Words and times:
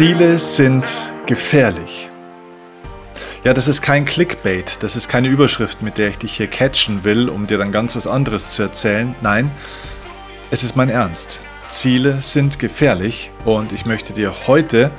Ziele 0.00 0.38
sind 0.38 0.82
gefährlich. 1.26 2.08
Ja, 3.44 3.52
das 3.52 3.68
ist 3.68 3.82
kein 3.82 4.06
Clickbait, 4.06 4.82
das 4.82 4.96
ist 4.96 5.10
keine 5.10 5.28
Überschrift, 5.28 5.82
mit 5.82 5.98
der 5.98 6.08
ich 6.08 6.16
dich 6.16 6.38
hier 6.38 6.46
catchen 6.46 7.04
will, 7.04 7.28
um 7.28 7.46
dir 7.46 7.58
dann 7.58 7.70
ganz 7.70 7.94
was 7.96 8.06
anderes 8.06 8.48
zu 8.48 8.62
erzählen. 8.62 9.14
Nein, 9.20 9.50
es 10.50 10.62
ist 10.62 10.74
mein 10.74 10.88
Ernst. 10.88 11.42
Ziele 11.68 12.22
sind 12.22 12.58
gefährlich 12.58 13.30
und 13.44 13.72
ich 13.72 13.84
möchte 13.84 14.14
dir 14.14 14.32
heute 14.46 14.90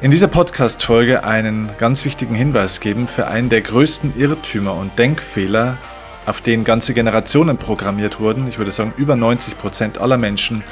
in 0.00 0.10
dieser 0.10 0.28
Podcast-Folge 0.28 1.24
einen 1.24 1.68
ganz 1.76 2.06
wichtigen 2.06 2.34
Hinweis 2.34 2.80
geben 2.80 3.06
für 3.08 3.26
einen 3.26 3.50
der 3.50 3.60
größten 3.60 4.18
Irrtümer 4.18 4.72
und 4.72 4.98
Denkfehler, 4.98 5.76
auf 6.24 6.40
denen 6.40 6.64
ganze 6.64 6.94
Generationen 6.94 7.58
programmiert 7.58 8.20
wurden. 8.20 8.48
Ich 8.48 8.56
würde 8.56 8.70
sagen, 8.70 8.94
über 8.96 9.16
90 9.16 9.58
Prozent 9.58 9.98
aller 9.98 10.16
Menschen 10.16 10.64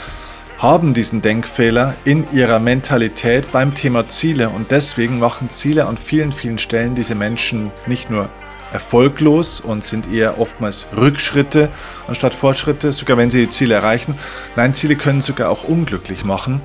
haben 0.63 0.95
diesen 0.95 1.23
Denkfehler 1.23 1.97
in 2.05 2.25
ihrer 2.33 2.61
Mentalität 2.61 3.51
beim 3.51 3.75
Thema 3.75 4.09
Ziele 4.09 4.49
und 4.49 4.71
deswegen 4.71 5.19
machen 5.19 5.51
Ziele 5.51 5.87
an 5.87 5.97
vielen, 5.97 6.31
vielen 6.31 6.59
Stellen 6.59 6.95
diese 6.95 7.17
Menschen 7.17 7.73
nicht 7.87 8.11
nur 8.11 8.29
erfolglos 8.73 9.59
und 9.59 9.83
sind 9.83 10.11
eher 10.13 10.39
oftmals 10.39 10.87
Rückschritte 10.97 11.69
anstatt 12.07 12.37
Fortschritte, 12.37 12.93
sogar 12.93 13.17
wenn 13.17 13.29
sie 13.29 13.41
die 13.41 13.51
Ziele 13.51 13.75
erreichen. 13.75 14.15
Nein, 14.55 14.73
Ziele 14.73 14.95
können 14.95 15.21
sogar 15.21 15.51
auch 15.51 15.65
unglücklich 15.65 16.25
machen 16.25 16.63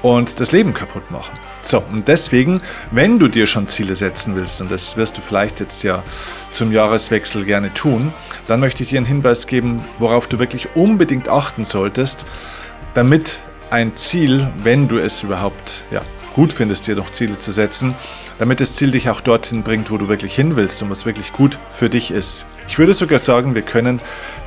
und 0.00 0.38
das 0.38 0.52
Leben 0.52 0.72
kaputt 0.72 1.10
machen. 1.10 1.36
So, 1.60 1.82
und 1.92 2.06
deswegen, 2.06 2.60
wenn 2.92 3.18
du 3.18 3.26
dir 3.26 3.48
schon 3.48 3.66
Ziele 3.66 3.96
setzen 3.96 4.36
willst, 4.36 4.60
und 4.60 4.70
das 4.70 4.96
wirst 4.96 5.18
du 5.18 5.22
vielleicht 5.22 5.58
jetzt 5.58 5.82
ja 5.82 6.04
zum 6.52 6.70
Jahreswechsel 6.70 7.44
gerne 7.44 7.74
tun, 7.74 8.12
dann 8.46 8.60
möchte 8.60 8.84
ich 8.84 8.90
dir 8.90 8.98
einen 8.98 9.06
Hinweis 9.06 9.48
geben, 9.48 9.84
worauf 9.98 10.28
du 10.28 10.38
wirklich 10.38 10.76
unbedingt 10.76 11.28
achten 11.28 11.64
solltest, 11.64 12.24
damit 12.94 13.40
ein 13.70 13.96
Ziel, 13.96 14.48
wenn 14.62 14.88
du 14.88 14.98
es 14.98 15.22
überhaupt 15.22 15.84
ja, 15.90 16.02
gut 16.34 16.52
findest, 16.52 16.86
dir 16.86 16.96
noch 16.96 17.10
Ziele 17.10 17.38
zu 17.38 17.52
setzen, 17.52 17.94
damit 18.38 18.60
das 18.60 18.74
Ziel 18.74 18.90
dich 18.90 19.10
auch 19.10 19.20
dorthin 19.20 19.62
bringt, 19.62 19.90
wo 19.90 19.98
du 19.98 20.08
wirklich 20.08 20.34
hin 20.34 20.56
willst 20.56 20.82
und 20.82 20.90
was 20.90 21.06
wirklich 21.06 21.32
gut 21.32 21.58
für 21.68 21.88
dich 21.88 22.10
ist. 22.10 22.46
Ich 22.68 22.78
würde 22.78 22.94
sogar 22.94 23.18
sagen, 23.18 23.54
wir 23.54 23.62
können 23.62 24.00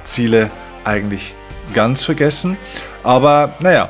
Ziele 0.04 0.52
eigentlich 0.84 1.36
ganz 1.74 2.04
vergessen, 2.04 2.58
aber 3.04 3.56
naja, 3.60 3.90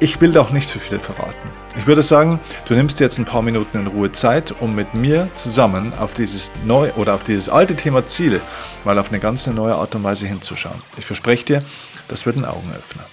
ich 0.00 0.20
will 0.20 0.32
doch 0.32 0.50
nicht 0.50 0.68
so 0.68 0.78
viel 0.78 0.98
verraten. 0.98 1.50
Ich 1.76 1.86
würde 1.86 2.02
sagen, 2.02 2.40
du 2.66 2.74
nimmst 2.74 3.00
jetzt 3.00 3.18
ein 3.18 3.24
paar 3.24 3.42
Minuten 3.42 3.78
in 3.78 3.86
Ruhe 3.86 4.12
Zeit, 4.12 4.52
um 4.60 4.74
mit 4.74 4.94
mir 4.94 5.28
zusammen 5.34 5.92
auf 5.98 6.12
dieses 6.12 6.50
neue 6.64 6.92
oder 6.94 7.14
auf 7.14 7.22
dieses 7.22 7.48
alte 7.48 7.76
Thema 7.76 8.04
Ziele 8.04 8.40
mal 8.84 8.98
auf 8.98 9.08
eine 9.08 9.20
ganz 9.20 9.46
neue 9.46 9.74
Art 9.74 9.94
und 9.94 10.04
Weise 10.04 10.26
hinzuschauen. 10.26 10.80
Ich 10.98 11.06
verspreche 11.06 11.44
dir, 11.44 11.64
das 12.08 12.26
wird 12.26 12.36
ein 12.36 12.44
Augenöffner. 12.44 13.04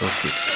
Los 0.00 0.20
geht's. 0.20 0.46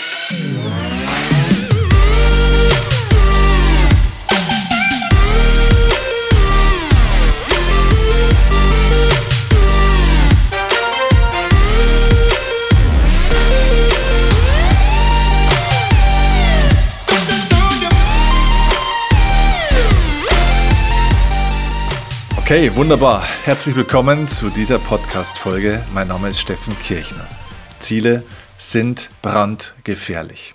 Okay, 22.37 22.75
wunderbar. 22.75 23.25
Herzlich 23.45 23.75
willkommen 23.75 24.29
zu 24.29 24.51
dieser 24.51 24.79
Podcast-Folge. 24.79 25.83
Mein 25.95 26.09
Name 26.09 26.29
ist 26.29 26.41
Steffen 26.41 26.77
Kirchner. 26.81 27.27
Ziele 27.79 28.25
sind 28.61 29.11
brandgefährlich. 29.23 30.55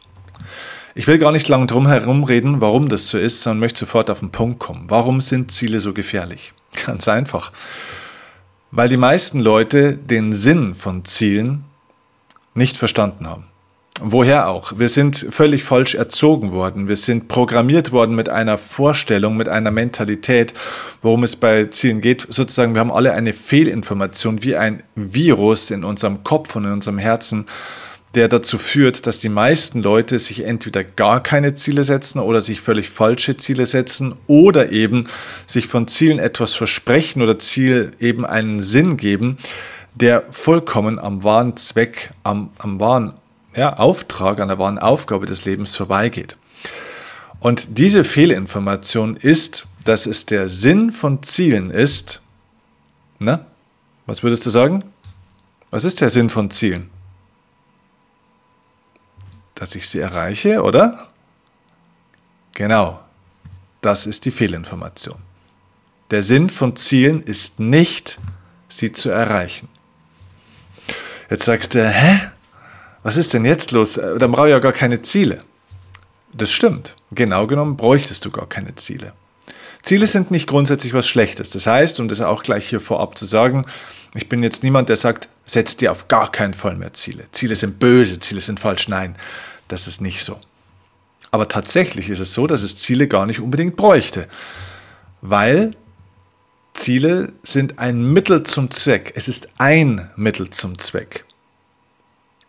Ich 0.94 1.08
will 1.08 1.18
gar 1.18 1.32
nicht 1.32 1.50
lange 1.50 1.66
drum 1.66 1.88
herum 1.88 2.24
reden, 2.24 2.62
warum 2.62 2.88
das 2.88 3.10
so 3.10 3.18
ist, 3.18 3.42
sondern 3.42 3.60
möchte 3.60 3.80
sofort 3.80 4.10
auf 4.10 4.20
den 4.20 4.32
Punkt 4.32 4.60
kommen. 4.60 4.86
Warum 4.88 5.20
sind 5.22 5.52
Ziele 5.52 5.80
so 5.80 5.92
gefährlich? 5.92 6.54
Ganz 6.86 7.08
einfach. 7.08 7.52
Weil 8.72 8.90
die 8.90 8.98
meisten 8.98 9.40
Leute 9.40 9.98
den 9.98 10.34
Sinn 10.34 10.76
von 10.76 11.04
Zielen 11.04 11.66
nicht 12.54 12.78
verstanden 12.78 13.28
haben. 13.28 13.46
Woher 14.02 14.50
auch? 14.50 14.78
Wir 14.78 14.90
sind 14.90 15.26
völlig 15.30 15.64
falsch 15.64 15.96
erzogen 15.96 16.52
worden. 16.52 16.90
Wir 16.90 16.98
sind 16.98 17.30
programmiert 17.30 17.92
worden 17.92 18.16
mit 18.16 18.28
einer 18.28 18.58
Vorstellung, 18.58 19.38
mit 19.38 19.48
einer 19.48 19.72
Mentalität, 19.72 20.54
worum 21.02 21.24
es 21.24 21.38
bei 21.38 21.66
Zielen 21.66 22.02
geht. 22.02 22.28
Sozusagen, 22.30 22.74
wir 22.74 22.82
haben 22.82 22.92
alle 22.92 23.14
eine 23.14 23.32
Fehlinformation 23.32 24.44
wie 24.44 24.58
ein 24.58 24.84
Virus 24.96 25.72
in 25.72 25.86
unserem 25.86 26.26
Kopf 26.26 26.56
und 26.58 26.66
in 26.66 26.74
unserem 26.74 26.98
Herzen, 26.98 27.48
der 28.16 28.30
dazu 28.30 28.58
führt, 28.58 29.06
dass 29.08 29.20
die 29.20 29.30
meisten 29.30 29.81
Leute 29.81 30.20
sich 30.20 30.46
entweder 30.46 30.84
gar 30.84 31.22
keine 31.22 31.56
Ziele 31.56 31.84
setzen 31.84 32.20
oder 32.20 32.42
sich 32.42 32.62
völlig 32.62 32.90
falsche 32.90 33.38
Ziele 33.38 33.66
setzen 33.66 34.16
oder 34.28 34.72
eben 34.72 35.08
sich 35.48 35.68
von 35.68 35.88
Zielen 35.88 36.20
etwas 36.20 36.56
versprechen 36.56 37.22
oder 37.22 37.38
Ziel 37.40 37.92
eben 38.00 38.26
einen 38.26 38.62
Sinn 38.62 38.98
geben, 38.98 39.38
der 39.94 40.24
vollkommen 40.31 40.98
am 41.00 41.24
wahren 41.24 41.58
Zweck, 41.58 42.14
am, 42.24 42.52
am 42.58 42.80
wahren 42.80 43.14
ja, 43.56 43.78
Auftrag, 43.78 44.40
an 44.40 44.47
der 44.47 44.59
wahren 44.59 44.80
Aufgabe 44.80 45.26
des 45.26 45.46
Lebens 45.46 45.76
vorbeigeht. 45.76 46.38
Und 47.40 47.78
diese 47.78 48.03
Fehlinformation 48.03 49.16
ist, 49.16 49.68
dass 49.84 50.06
es 50.06 50.26
der 50.26 50.50
Sinn 50.50 50.92
von 50.92 51.22
Zielen 51.22 51.70
ist. 51.70 52.22
Na, 53.20 53.46
was 54.06 54.24
würdest 54.24 54.46
du 54.46 54.50
sagen? 54.50 54.84
Was 55.70 55.84
ist 55.84 56.02
der 56.02 56.09
Sinn 56.09 56.30
von 56.30 56.50
Zielen? 56.50 56.90
Dass 59.56 59.76
ich 59.76 59.90
sie 59.90 60.00
erreiche, 60.00 60.62
oder? 60.62 61.08
Genau, 62.54 63.00
das 63.82 64.06
ist 64.06 64.26
die 64.26 64.32
Fehlinformation. 64.32 65.18
Der 66.12 66.24
Sinn 66.24 66.50
von 66.50 66.76
Zielen 66.76 67.24
ist 67.24 67.60
nicht, 67.60 68.20
sie 68.68 68.92
zu 68.92 69.10
erreichen. 69.10 69.68
Jetzt 71.30 71.46
sagst 71.46 71.74
du, 71.74 71.90
hä? 71.90 72.32
was 73.06 73.18
ist 73.18 73.36
denn 73.36 73.46
jetzt 73.46 73.70
los? 73.70 74.00
Dann 74.18 74.32
brauche 74.32 74.48
ich 74.48 74.52
ja 74.52 74.58
gar 74.58 74.74
keine 74.74 75.04
Ziele. 75.04 75.40
Das 76.34 76.52
stimmt. 76.52 76.96
Genau 77.12 77.46
genommen 77.46 77.78
bräuchtest 77.78 78.26
du 78.26 78.32
gar 78.32 78.50
keine 78.50 78.74
Ziele. 78.74 79.14
Ziele 79.84 80.08
sind 80.08 80.32
nicht 80.32 80.48
grundsätzlich 80.48 80.92
was 80.94 81.08
Schlechtes. 81.08 81.52
Das 81.52 81.68
heißt, 81.68 82.00
um 82.00 82.08
das 82.08 82.20
auch 82.20 82.42
gleich 82.42 82.68
hier 82.68 82.80
vorab 82.80 83.16
zu 83.16 83.28
sagen, 83.28 83.64
ich 84.16 84.28
bin 84.28 84.42
jetzt 84.42 84.64
niemand, 84.64 84.90
der 84.90 84.98
sagt, 84.98 85.30
setz 85.46 85.78
dir 85.78 85.92
auf 85.92 86.08
gar 86.08 86.32
keinen 86.32 86.54
Fall 86.54 86.76
mehr 86.76 86.94
Ziele. 86.94 87.26
Ziele 87.32 87.56
sind 87.56 87.80
böse, 87.80 88.20
Ziele 88.20 88.42
sind 88.42 88.60
falsch. 88.60 88.88
Nein, 88.88 89.16
das 89.68 89.88
ist 89.88 90.02
nicht 90.02 90.24
so. 90.24 90.40
Aber 91.32 91.48
tatsächlich 91.48 92.10
ist 92.10 92.20
es 92.20 92.34
so, 92.34 92.48
dass 92.48 92.64
es 92.64 92.78
Ziele 92.78 93.08
gar 93.08 93.26
nicht 93.26 93.40
unbedingt 93.40 93.76
bräuchte. 93.76 94.28
Weil 95.22 95.72
Ziele 96.74 97.34
sind 97.44 97.80
ein 97.80 98.14
Mittel 98.14 98.44
zum 98.44 98.72
Zweck. 98.72 99.14
Es 99.16 99.28
ist 99.28 99.50
ein 99.58 100.10
Mittel 100.16 100.50
zum 100.50 100.78
Zweck. 100.78 101.26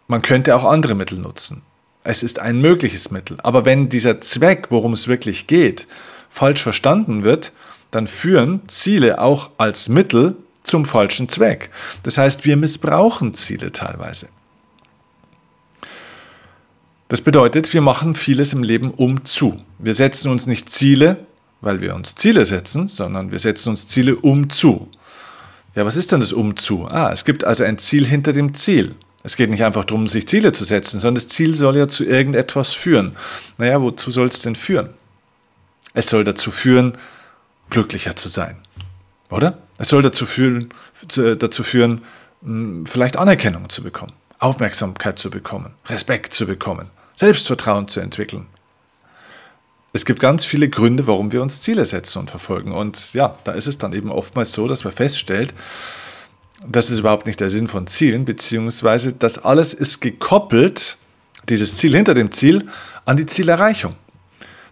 Man 0.08 0.22
könnte 0.22 0.54
auch 0.54 0.64
andere 0.64 0.94
Mittel 0.94 1.18
nutzen. 1.18 1.62
Es 2.04 2.22
ist 2.22 2.38
ein 2.38 2.60
mögliches 2.60 3.10
Mittel. 3.10 3.38
Aber 3.42 3.64
wenn 3.64 3.88
dieser 3.88 4.20
Zweck, 4.20 4.66
worum 4.70 4.92
es 4.92 5.08
wirklich 5.08 5.46
geht, 5.46 5.88
falsch 6.28 6.62
verstanden 6.62 7.24
wird, 7.24 7.52
dann 7.90 8.06
führen 8.06 8.68
Ziele 8.68 9.20
auch 9.20 9.50
als 9.58 9.88
Mittel 9.88 10.36
zum 10.66 10.84
falschen 10.84 11.28
Zweck. 11.28 11.70
Das 12.02 12.18
heißt, 12.18 12.44
wir 12.44 12.56
missbrauchen 12.56 13.34
Ziele 13.34 13.72
teilweise. 13.72 14.28
Das 17.08 17.20
bedeutet, 17.20 17.72
wir 17.72 17.82
machen 17.82 18.14
vieles 18.16 18.52
im 18.52 18.64
Leben 18.64 18.90
um 18.90 19.24
zu. 19.24 19.58
Wir 19.78 19.94
setzen 19.94 20.30
uns 20.30 20.46
nicht 20.46 20.68
Ziele, 20.68 21.26
weil 21.60 21.80
wir 21.80 21.94
uns 21.94 22.16
Ziele 22.16 22.44
setzen, 22.44 22.88
sondern 22.88 23.30
wir 23.30 23.38
setzen 23.38 23.70
uns 23.70 23.86
Ziele 23.86 24.16
um 24.16 24.50
zu. 24.50 24.88
Ja, 25.76 25.84
was 25.84 25.96
ist 25.96 26.10
denn 26.10 26.20
das 26.20 26.32
um 26.32 26.56
zu? 26.56 26.86
Ah, 26.86 27.12
es 27.12 27.24
gibt 27.24 27.44
also 27.44 27.62
ein 27.62 27.78
Ziel 27.78 28.04
hinter 28.04 28.32
dem 28.32 28.54
Ziel. 28.54 28.94
Es 29.22 29.36
geht 29.36 29.50
nicht 29.50 29.64
einfach 29.64 29.84
darum, 29.84 30.08
sich 30.08 30.26
Ziele 30.26 30.52
zu 30.52 30.64
setzen, 30.64 31.00
sondern 31.00 31.16
das 31.16 31.28
Ziel 31.28 31.54
soll 31.54 31.76
ja 31.76 31.86
zu 31.86 32.04
irgendetwas 32.04 32.74
führen. 32.74 33.16
Naja, 33.58 33.80
wozu 33.82 34.10
soll 34.10 34.28
es 34.28 34.40
denn 34.40 34.56
führen? 34.56 34.90
Es 35.94 36.08
soll 36.08 36.24
dazu 36.24 36.50
führen, 36.50 36.96
glücklicher 37.70 38.16
zu 38.16 38.28
sein. 38.28 38.56
Oder? 39.30 39.58
Es 39.78 39.88
soll 39.88 40.02
dazu 40.02 40.26
führen, 40.26 40.68
dazu 41.16 41.62
führen 41.62 42.02
hm, 42.42 42.86
vielleicht 42.86 43.16
Anerkennung 43.16 43.68
zu 43.68 43.82
bekommen, 43.82 44.12
Aufmerksamkeit 44.38 45.18
zu 45.18 45.30
bekommen, 45.30 45.74
Respekt 45.86 46.32
zu 46.32 46.46
bekommen, 46.46 46.90
Selbstvertrauen 47.14 47.88
zu 47.88 48.00
entwickeln. 48.00 48.46
Es 49.92 50.04
gibt 50.04 50.20
ganz 50.20 50.44
viele 50.44 50.68
Gründe, 50.68 51.06
warum 51.06 51.32
wir 51.32 51.40
uns 51.40 51.62
Ziele 51.62 51.86
setzen 51.86 52.18
und 52.18 52.30
verfolgen. 52.30 52.72
Und 52.72 53.14
ja, 53.14 53.38
da 53.44 53.52
ist 53.52 53.66
es 53.66 53.78
dann 53.78 53.94
eben 53.94 54.10
oftmals 54.10 54.52
so, 54.52 54.68
dass 54.68 54.84
man 54.84 54.92
feststellt, 54.92 55.54
das 56.66 56.90
ist 56.90 56.98
überhaupt 56.98 57.26
nicht 57.26 57.40
der 57.40 57.50
Sinn 57.50 57.68
von 57.68 57.86
Zielen, 57.86 58.24
beziehungsweise 58.24 59.12
das 59.12 59.38
alles 59.38 59.72
ist 59.72 60.00
gekoppelt, 60.00 60.98
dieses 61.48 61.76
Ziel 61.76 61.94
hinter 61.94 62.14
dem 62.14 62.32
Ziel, 62.32 62.68
an 63.04 63.16
die 63.16 63.26
Zielerreichung. 63.26 63.94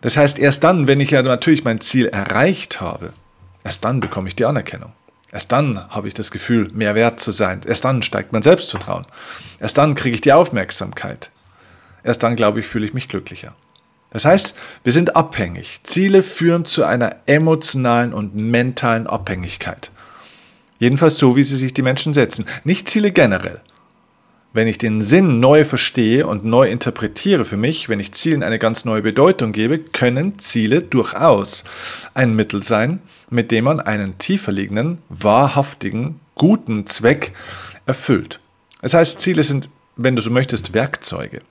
Das 0.01 0.17
heißt, 0.17 0.39
erst 0.39 0.65
dann, 0.65 0.87
wenn 0.87 1.01
ich 1.01 1.13
ja 1.13 1.23
natürlich 1.23 1.65
mein 1.65 1.81
Ziel 1.81 2.07
erreicht 2.07 2.81
habe, 2.81 3.13
erst 3.65 3.85
dann 3.85 3.99
bekomme 3.99 4.29
ich 4.29 4.37
die 4.37 4.45
Anerkennung. 4.45 4.93
Erst 5.33 5.51
dann 5.51 5.89
habe 5.91 6.07
ich 6.07 6.15
das 6.15 6.31
Gefühl, 6.31 6.69
mehr 6.73 6.95
wert 6.95 7.19
zu 7.19 7.33
sein. 7.33 7.63
Erst 7.67 7.85
dann 7.85 8.05
steigt 8.05 8.33
mein 8.33 8.45
Selbstvertrauen. 8.45 9.05
Erst 9.59 9.79
dann 9.79 9.97
kriege 9.97 10.15
ich 10.15 10.21
die 10.21 10.33
Aufmerksamkeit. 10.33 11.33
Erst 12.05 12.23
dann, 12.23 12.37
glaube 12.37 12.61
ich, 12.61 12.67
fühle 12.67 12.87
ich 12.87 12.95
mich 12.95 13.09
glücklicher. 13.09 13.53
Das 14.11 14.25
heißt, 14.25 14.55
wir 14.85 14.93
sind 14.93 15.17
abhängig. 15.17 15.81
Ziele 15.83 16.23
führen 16.23 16.65
zu 16.65 16.85
einer 16.85 17.17
emotionalen 17.27 18.15
und 18.15 18.37
mentalen 18.37 19.09
Abhängigkeit. 19.09 19.91
Jedenfalls 20.79 21.19
so, 21.19 21.35
wie 21.35 21.43
sie 21.43 21.57
sich 21.57 21.75
die 21.75 21.83
Menschen 21.83 22.15
setzen. 22.15 22.47
Nicht 22.63 22.87
Ziele 22.87 23.11
generell. 23.11 23.61
Wenn 24.55 24.69
ich 24.69 24.79
den 24.79 25.03
Sinn 25.03 25.41
neu 25.41 25.65
verstehe 25.65 26.29
und 26.29 26.45
neu 26.45 26.71
interpretiere 26.71 27.45
für 27.45 27.57
mich, 27.57 27.89
wenn 27.89 27.99
ich 27.99 28.13
Zielen 28.13 28.45
eine 28.45 28.61
ganz 28.61 28.85
neue 28.85 29.03
Bedeutung 29.03 29.51
gebe, 29.51 29.81
können 29.81 30.39
Ziele 30.39 30.81
durchaus 30.81 31.65
ein 32.15 32.37
Mittel 32.37 32.63
sein, 32.63 33.03
mit 33.31 33.51
dem 33.51 33.65
man 33.65 33.81
einen 33.81 34.17
tiefer 34.19 34.53
liegenden, 34.53 34.99
wahrhaftigen, 35.09 36.21
guten 36.37 36.87
Zweck 36.87 37.33
erfüllt. 37.85 38.39
Das 38.81 38.95
heißt, 38.95 39.21
Ziele 39.21 39.43
sind, 39.43 39.71
wenn 39.97 40.15
du 40.15 40.23
so 40.23 40.31
möchtest, 40.31 40.73
Werkzeuge. 40.73 41.43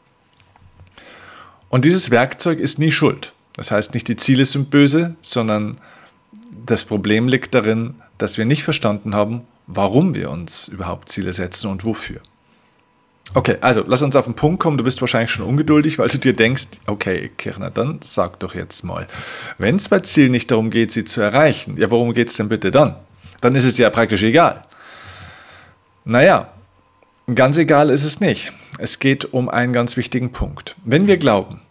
Und 1.67 1.83
dieses 1.83 2.09
Werkzeug 2.09 2.57
ist 2.57 2.79
nie 2.79 2.91
schuld. 2.91 3.33
Das 3.57 3.69
heißt, 3.69 3.93
nicht 3.95 4.07
die 4.07 4.15
Ziele 4.15 4.45
sind 4.45 4.69
böse, 4.69 5.15
sondern 5.21 5.75
das 6.65 6.85
Problem 6.85 7.27
liegt 7.27 7.53
darin, 7.53 7.95
dass 8.17 8.37
wir 8.37 8.45
nicht 8.45 8.63
verstanden 8.63 9.13
haben, 9.13 9.41
warum 9.67 10.15
wir 10.15 10.29
uns 10.29 10.69
überhaupt 10.69 11.09
Ziele 11.09 11.33
setzen 11.33 11.69
und 11.69 11.83
wofür. 11.83 12.21
Okay, 13.33 13.57
also 13.61 13.83
lass 13.87 14.03
uns 14.03 14.15
auf 14.15 14.25
den 14.25 14.35
Punkt 14.35 14.59
kommen. 14.59 14.77
Du 14.77 14.83
bist 14.83 15.01
wahrscheinlich 15.01 15.31
schon 15.31 15.45
ungeduldig, 15.45 15.97
weil 15.97 16.09
du 16.09 16.19
dir 16.19 16.33
denkst, 16.33 16.67
okay, 16.85 17.31
Kirchner, 17.37 17.71
dann 17.71 17.99
sag 18.03 18.39
doch 18.39 18.53
jetzt 18.53 18.83
mal, 18.83 19.07
wenn 19.57 19.77
es 19.77 19.89
bei 19.89 20.01
Zielen 20.01 20.31
nicht 20.31 20.51
darum 20.51 20.69
geht, 20.69 20.91
sie 20.91 21.05
zu 21.05 21.21
erreichen, 21.21 21.75
ja, 21.77 21.89
worum 21.89 22.13
geht 22.13 22.29
es 22.29 22.37
denn 22.37 22.49
bitte 22.49 22.69
dann? 22.69 22.95
Dann 23.41 23.55
ist 23.55 23.65
es 23.65 23.77
ja 23.77 23.89
praktisch 23.89 24.23
egal. 24.23 24.65
Naja, 26.05 26.49
ganz 27.33 27.57
egal 27.57 27.89
ist 27.89 28.03
es 28.03 28.19
nicht. 28.19 28.51
Es 28.77 28.99
geht 28.99 29.33
um 29.33 29.49
einen 29.49 29.73
ganz 29.73 29.97
wichtigen 29.97 30.31
Punkt. 30.31 30.75
Wenn 30.83 31.07
wir 31.07 31.17
glauben, 31.17 31.61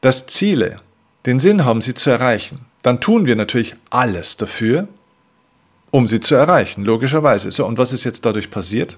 dass 0.00 0.26
Ziele 0.26 0.78
den 1.26 1.38
Sinn 1.40 1.64
haben, 1.64 1.82
sie 1.82 1.94
zu 1.94 2.10
erreichen, 2.10 2.60
dann 2.82 3.00
tun 3.00 3.26
wir 3.26 3.36
natürlich 3.36 3.74
alles 3.90 4.36
dafür, 4.36 4.88
um 5.90 6.06
sie 6.06 6.20
zu 6.20 6.34
erreichen, 6.34 6.84
logischerweise. 6.84 7.50
So, 7.50 7.66
und 7.66 7.78
was 7.78 7.92
ist 7.92 8.04
jetzt 8.04 8.24
dadurch 8.24 8.50
passiert? 8.50 8.96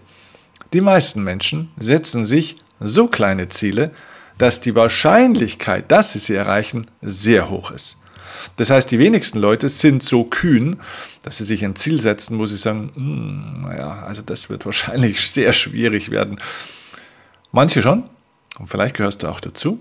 Die 0.72 0.80
meisten 0.80 1.22
Menschen 1.24 1.70
setzen 1.78 2.26
sich 2.26 2.56
so 2.78 3.08
kleine 3.08 3.48
Ziele, 3.48 3.90
dass 4.36 4.60
die 4.60 4.74
Wahrscheinlichkeit, 4.74 5.90
dass 5.90 6.12
sie 6.12 6.18
sie 6.18 6.34
erreichen, 6.34 6.86
sehr 7.00 7.50
hoch 7.50 7.70
ist. 7.70 7.96
Das 8.56 8.70
heißt, 8.70 8.90
die 8.90 8.98
wenigsten 8.98 9.38
Leute 9.38 9.68
sind 9.68 10.02
so 10.02 10.24
kühn, 10.24 10.76
dass 11.22 11.38
sie 11.38 11.44
sich 11.44 11.64
ein 11.64 11.74
Ziel 11.74 12.00
setzen, 12.00 12.38
wo 12.38 12.46
sie 12.46 12.56
sagen, 12.56 12.92
hm, 12.94 13.62
naja, 13.62 14.04
also 14.06 14.22
das 14.22 14.48
wird 14.50 14.64
wahrscheinlich 14.64 15.20
sehr 15.30 15.52
schwierig 15.52 16.10
werden. 16.10 16.38
Manche 17.50 17.82
schon, 17.82 18.04
und 18.58 18.68
vielleicht 18.68 18.96
gehörst 18.96 19.22
du 19.22 19.28
auch 19.28 19.40
dazu. 19.40 19.80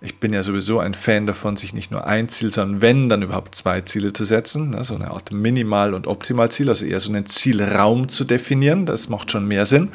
Ich 0.00 0.20
bin 0.20 0.32
ja 0.32 0.42
sowieso 0.42 0.78
ein 0.78 0.94
Fan 0.94 1.26
davon, 1.26 1.56
sich 1.56 1.72
nicht 1.72 1.90
nur 1.90 2.06
ein 2.06 2.28
Ziel, 2.28 2.50
sondern 2.50 2.82
wenn, 2.82 3.08
dann 3.08 3.22
überhaupt 3.22 3.54
zwei 3.54 3.80
Ziele 3.80 4.12
zu 4.12 4.24
setzen. 4.24 4.70
Ne, 4.70 4.84
so 4.84 4.94
eine 4.94 5.10
Art 5.10 5.32
Minimal- 5.32 5.94
und 5.94 6.06
Optimalziel, 6.06 6.68
also 6.68 6.84
eher 6.84 7.00
so 7.00 7.10
einen 7.10 7.26
Zielraum 7.26 8.08
zu 8.08 8.24
definieren. 8.24 8.84
Das 8.84 9.08
macht 9.08 9.30
schon 9.30 9.48
mehr 9.48 9.64
Sinn. 9.64 9.90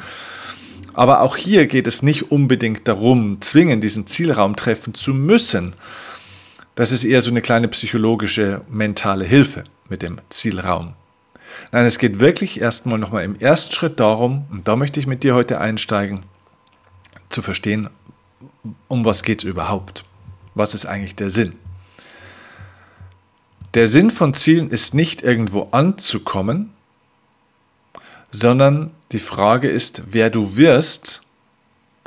Aber 0.94 1.20
auch 1.20 1.36
hier 1.36 1.66
geht 1.66 1.86
es 1.86 2.02
nicht 2.02 2.30
unbedingt 2.30 2.86
darum, 2.86 3.40
zwingend 3.40 3.82
diesen 3.82 4.06
Zielraum 4.06 4.56
treffen 4.56 4.94
zu 4.94 5.14
müssen. 5.14 5.74
Das 6.74 6.90
ist 6.90 7.04
eher 7.04 7.22
so 7.22 7.30
eine 7.30 7.40
kleine 7.40 7.68
psychologische, 7.68 8.62
mentale 8.68 9.24
Hilfe 9.24 9.64
mit 9.88 10.02
dem 10.02 10.20
Zielraum. 10.30 10.94
Nein, 11.70 11.86
es 11.86 11.98
geht 11.98 12.18
wirklich 12.18 12.60
erstmal 12.60 12.98
nochmal 12.98 13.24
im 13.24 13.36
ersten 13.36 13.72
Schritt 13.72 14.00
darum, 14.00 14.46
und 14.50 14.68
da 14.68 14.76
möchte 14.76 14.98
ich 14.98 15.06
mit 15.06 15.22
dir 15.22 15.34
heute 15.34 15.60
einsteigen, 15.60 16.20
zu 17.28 17.42
verstehen, 17.42 17.88
um 18.88 19.04
was 19.04 19.22
geht 19.22 19.42
es 19.42 19.48
überhaupt? 19.48 20.04
Was 20.54 20.74
ist 20.74 20.86
eigentlich 20.86 21.16
der 21.16 21.30
Sinn? 21.30 21.54
Der 23.74 23.88
Sinn 23.88 24.10
von 24.10 24.34
Zielen 24.34 24.68
ist 24.68 24.94
nicht 24.94 25.22
irgendwo 25.22 25.68
anzukommen, 25.70 26.70
sondern 28.30 28.92
die 29.12 29.18
Frage 29.18 29.68
ist, 29.68 30.02
wer 30.10 30.30
du 30.30 30.56
wirst, 30.56 31.22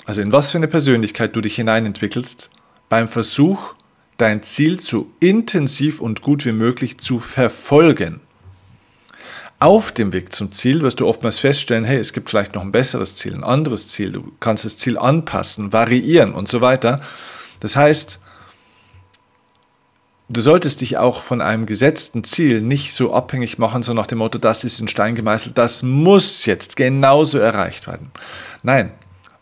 also 0.05 0.21
in 0.21 0.31
was 0.31 0.51
für 0.51 0.57
eine 0.57 0.67
Persönlichkeit 0.67 1.35
du 1.35 1.41
dich 1.41 1.55
hineinentwickelst, 1.55 2.49
beim 2.89 3.07
Versuch, 3.07 3.73
dein 4.17 4.43
Ziel 4.43 4.79
so 4.79 5.11
intensiv 5.19 6.01
und 6.01 6.21
gut 6.21 6.45
wie 6.45 6.51
möglich 6.51 6.99
zu 6.99 7.19
verfolgen. 7.19 8.21
Auf 9.65 9.91
dem 9.91 10.13
Weg 10.13 10.31
zum 10.31 10.51
Ziel 10.51 10.83
wirst 10.83 10.99
du 10.99 11.07
oftmals 11.07 11.39
feststellen, 11.39 11.85
hey, 11.85 11.97
es 11.97 12.13
gibt 12.13 12.29
vielleicht 12.29 12.53
noch 12.53 12.61
ein 12.61 12.71
besseres 12.71 13.15
Ziel, 13.15 13.33
ein 13.33 13.43
anderes 13.43 13.87
Ziel, 13.87 14.11
du 14.11 14.31
kannst 14.39 14.63
das 14.63 14.77
Ziel 14.77 14.95
anpassen, 14.95 15.73
variieren 15.73 16.35
und 16.35 16.47
so 16.47 16.61
weiter. 16.61 17.01
Das 17.61 17.75
heißt, 17.75 18.19
du 20.29 20.41
solltest 20.41 20.81
dich 20.81 20.99
auch 20.99 21.23
von 21.23 21.41
einem 21.41 21.65
gesetzten 21.65 22.23
Ziel 22.23 22.61
nicht 22.61 22.93
so 22.93 23.11
abhängig 23.11 23.57
machen, 23.57 23.81
so 23.81 23.95
nach 23.95 24.05
dem 24.05 24.19
Motto, 24.19 24.37
das 24.37 24.63
ist 24.63 24.79
in 24.79 24.87
Stein 24.87 25.15
gemeißelt, 25.15 25.57
das 25.57 25.81
muss 25.81 26.45
jetzt 26.45 26.75
genauso 26.75 27.39
erreicht 27.39 27.87
werden. 27.87 28.11
Nein, 28.61 28.91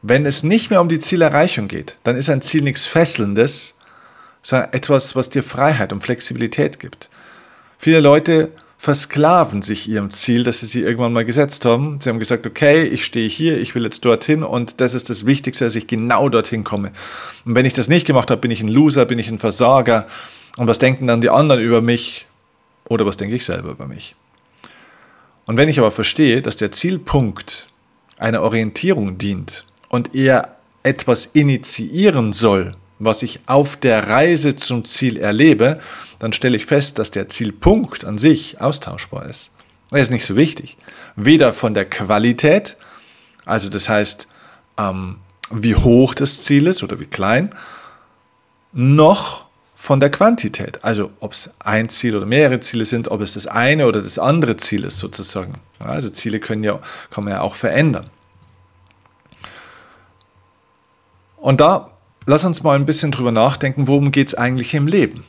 wenn 0.04 0.26
es 0.26 0.42
nicht 0.42 0.70
mehr 0.70 0.80
um 0.80 0.88
die 0.88 1.00
Zielerreichung 1.00 1.68
geht, 1.68 1.98
dann 2.06 2.16
ist 2.16 2.30
ein 2.30 2.42
Ziel 2.42 2.62
nichts 2.62 2.86
Fesselndes, 2.86 3.76
sondern 4.42 4.72
etwas, 4.72 5.18
was 5.18 5.30
dir 5.30 5.44
Freiheit 5.44 5.92
und 5.92 6.02
Flexibilität 6.02 6.80
gibt. 6.80 7.10
Viele 7.78 8.00
Leute 8.00 8.54
versklaven 8.84 9.62
sich 9.62 9.88
ihrem 9.88 10.12
Ziel, 10.12 10.44
das 10.44 10.60
sie 10.60 10.66
sich 10.66 10.82
irgendwann 10.84 11.14
mal 11.14 11.24
gesetzt 11.24 11.64
haben. 11.64 12.02
Sie 12.02 12.10
haben 12.10 12.20
gesagt, 12.20 12.46
okay, 12.46 12.84
ich 12.84 13.06
stehe 13.06 13.30
hier, 13.30 13.58
ich 13.58 13.76
will 13.76 13.86
jetzt 13.86 14.04
dorthin 14.04 14.44
und 14.44 14.82
das 14.82 14.94
ist 14.94 15.10
das 15.10 15.26
Wichtigste, 15.26 15.64
dass 15.64 15.76
ich 15.76 15.88
genau 15.88 16.28
dorthin 16.28 16.66
komme. 16.66 16.92
Und 17.46 17.56
wenn 17.56 17.66
ich 17.66 17.72
das 17.72 17.88
nicht 17.88 18.06
gemacht 18.06 18.30
habe, 18.30 18.42
bin 18.42 18.52
ich 18.52 18.60
ein 18.60 18.68
Loser, 18.68 19.06
bin 19.06 19.20
ich 19.20 19.30
ein 19.30 19.40
Versager. 19.40 20.06
Und 20.58 20.68
was 20.68 20.80
denken 20.80 21.08
dann 21.08 21.22
die 21.22 21.30
anderen 21.30 21.62
über 21.62 21.80
mich? 21.80 22.26
Oder 22.90 23.06
was 23.06 23.16
denke 23.16 23.38
ich 23.38 23.46
selber 23.46 23.72
über 23.72 23.88
mich? 23.88 24.18
Und 25.46 25.56
wenn 25.56 25.70
ich 25.70 25.80
aber 25.80 25.92
verstehe, 25.92 26.42
dass 26.42 26.58
der 26.58 26.74
Zielpunkt 26.74 27.70
einer 28.18 28.42
Orientierung 28.42 29.18
dient 29.18 29.64
und 29.88 30.14
er 30.14 30.58
etwas 30.84 31.28
initiieren 31.28 32.34
soll, 32.34 32.74
was 33.06 33.24
ich 33.24 33.40
auf 33.46 33.76
der 33.78 34.10
Reise 34.10 34.56
zum 34.56 34.86
Ziel 34.86 35.18
erlebe, 35.18 35.80
dann 36.20 36.34
stelle 36.34 36.58
ich 36.58 36.66
fest, 36.66 37.00
dass 37.00 37.12
der 37.12 37.30
Zielpunkt 37.30 38.06
an 38.06 38.18
sich 38.18 38.62
austauschbar 38.62 39.26
ist. 39.26 39.52
Er 39.92 40.02
ist 40.02 40.12
nicht 40.12 40.26
so 40.26 40.36
wichtig. 40.36 40.78
Weder 41.16 41.54
von 41.54 41.74
der 41.74 41.86
Qualität, 41.86 42.78
also 43.46 43.70
das 43.70 43.90
heißt, 43.90 44.28
ähm, 44.78 45.18
wie 45.52 45.76
hoch 45.76 46.14
das 46.16 46.42
Ziel 46.42 46.68
ist 46.68 46.84
oder 46.84 47.00
wie 47.00 47.06
klein, 47.06 47.52
noch 48.72 49.46
von 49.76 50.00
der 50.00 50.10
Quantität. 50.10 50.84
Also 50.84 51.12
ob 51.20 51.34
es 51.34 51.50
ein 51.60 51.90
Ziel 51.90 52.16
oder 52.16 52.26
mehrere 52.26 52.60
Ziele 52.62 52.86
sind, 52.86 53.10
ob 53.10 53.22
es 53.22 53.34
das 53.34 53.48
eine 53.48 53.86
oder 53.86 54.02
das 54.02 54.18
andere 54.18 54.58
Ziel 54.58 54.86
ist 54.86 54.98
sozusagen. 54.98 55.56
Also 55.80 56.10
Ziele 56.10 56.40
können 56.40 56.64
ja, 56.64 56.80
kann 57.12 57.26
man 57.26 57.34
ja 57.34 57.42
auch 57.42 57.56
verändern. 57.56 58.06
Und 61.36 61.60
da 61.60 61.92
lass 62.26 62.46
uns 62.46 62.64
mal 62.64 62.76
ein 62.76 62.86
bisschen 62.86 63.12
drüber 63.12 63.32
nachdenken, 63.32 63.88
worum 63.88 64.12
geht 64.12 64.30
es 64.30 64.36
eigentlich 64.36 64.74
im 64.74 64.88
Leben? 64.88 65.24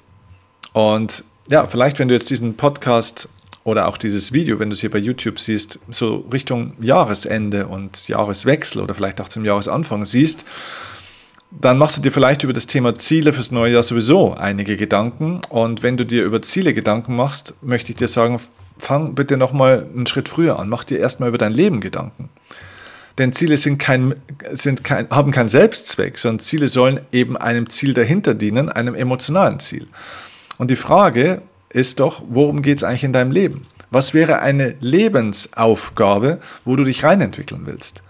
Und 0.73 1.25
ja, 1.49 1.67
vielleicht, 1.67 1.99
wenn 1.99 2.09
du 2.09 2.15
jetzt 2.15 2.31
diesen 2.31 2.57
Podcast 2.57 3.29
oder 3.65 3.89
auch 3.89 3.97
dieses 3.97 4.33
Video, 4.33 4.59
wenn 4.59 4.71
du 4.71 4.75
es 4.75 4.81
hier 4.81 4.91
bei 4.91 4.99
YouTube 4.99 5.39
siehst, 5.39 5.79
so 5.91 6.27
Richtung 6.33 6.73
Jahresende 6.81 7.67
und 7.67 8.09
Jahreswechsel 8.09 8.83
oder 8.83 8.95
vielleicht 8.95 9.21
auch 9.21 9.29
zum 9.29 9.45
Jahresanfang 9.45 10.05
siehst, 10.05 10.45
dann 11.51 11.79
machst 11.79 11.97
du 11.97 12.03
dir 12.03 12.13
vielleicht 12.13 12.43
über 12.43 12.53
das 12.53 12.67
Thema 12.67 12.97
Ziele 12.99 13.33
fürs 13.33 13.53
neue 13.53 13.73
Jahr 13.73 13.83
sowieso 13.83 14.35
einige 14.35 14.77
Gedanken. 14.77 15.41
Und 15.49 15.83
wenn 15.83 15.97
du 15.97 16.05
dir 16.05 16.25
über 16.25 16.43
Ziele 16.43 16.75
Gedanken 16.75 17.15
machst, 17.15 17.55
möchte 17.63 17.93
ich 17.93 17.97
dir 17.97 18.09
sagen, 18.09 18.41
fang 18.79 19.15
bitte 19.15 19.37
nochmal 19.37 19.87
einen 19.95 20.07
Schritt 20.07 20.29
früher 20.29 20.59
an. 20.59 20.69
Mach 20.69 20.85
dir 20.85 20.99
erstmal 20.99 21.29
über 21.29 21.39
dein 21.39 21.53
Leben 21.53 21.81
Gedanken. 21.81 22.29
Denn 23.19 23.33
Ziele 23.33 23.57
sind 23.57 23.79
kein, 23.79 24.15
sind 24.53 24.83
kein, 24.83 25.09
haben 25.11 25.31
keinen 25.31 25.49
Selbstzweck, 25.49 26.19
sondern 26.19 26.41
Ziele 26.41 26.69
sollen 26.69 27.01
eben 27.13 27.37
einem 27.37 27.71
Ziel 27.71 27.95
dahinter 27.95 28.35
dienen, 28.35 28.69
einem 28.69 28.95
emotionalen 28.95 29.61
Ziel. 29.61 29.87
Und 30.59 30.71
die 30.71 30.77
Frage 30.77 31.43
ist 31.69 32.01
doch, 32.01 32.23
worum 32.29 32.63
geht 32.63 32.79
es 32.79 32.85
eigentlich 32.85 33.05
in 33.05 33.13
deinem 33.13 33.31
Leben? 33.31 33.67
Was 33.91 34.15
wäre 34.15 34.41
eine 34.41 34.75
Lebensaufgabe, 34.81 36.41
wo 36.65 36.75
du 36.75 36.85
dich 36.85 37.05
reinentwickeln 37.05 37.63
willst? 37.67 38.03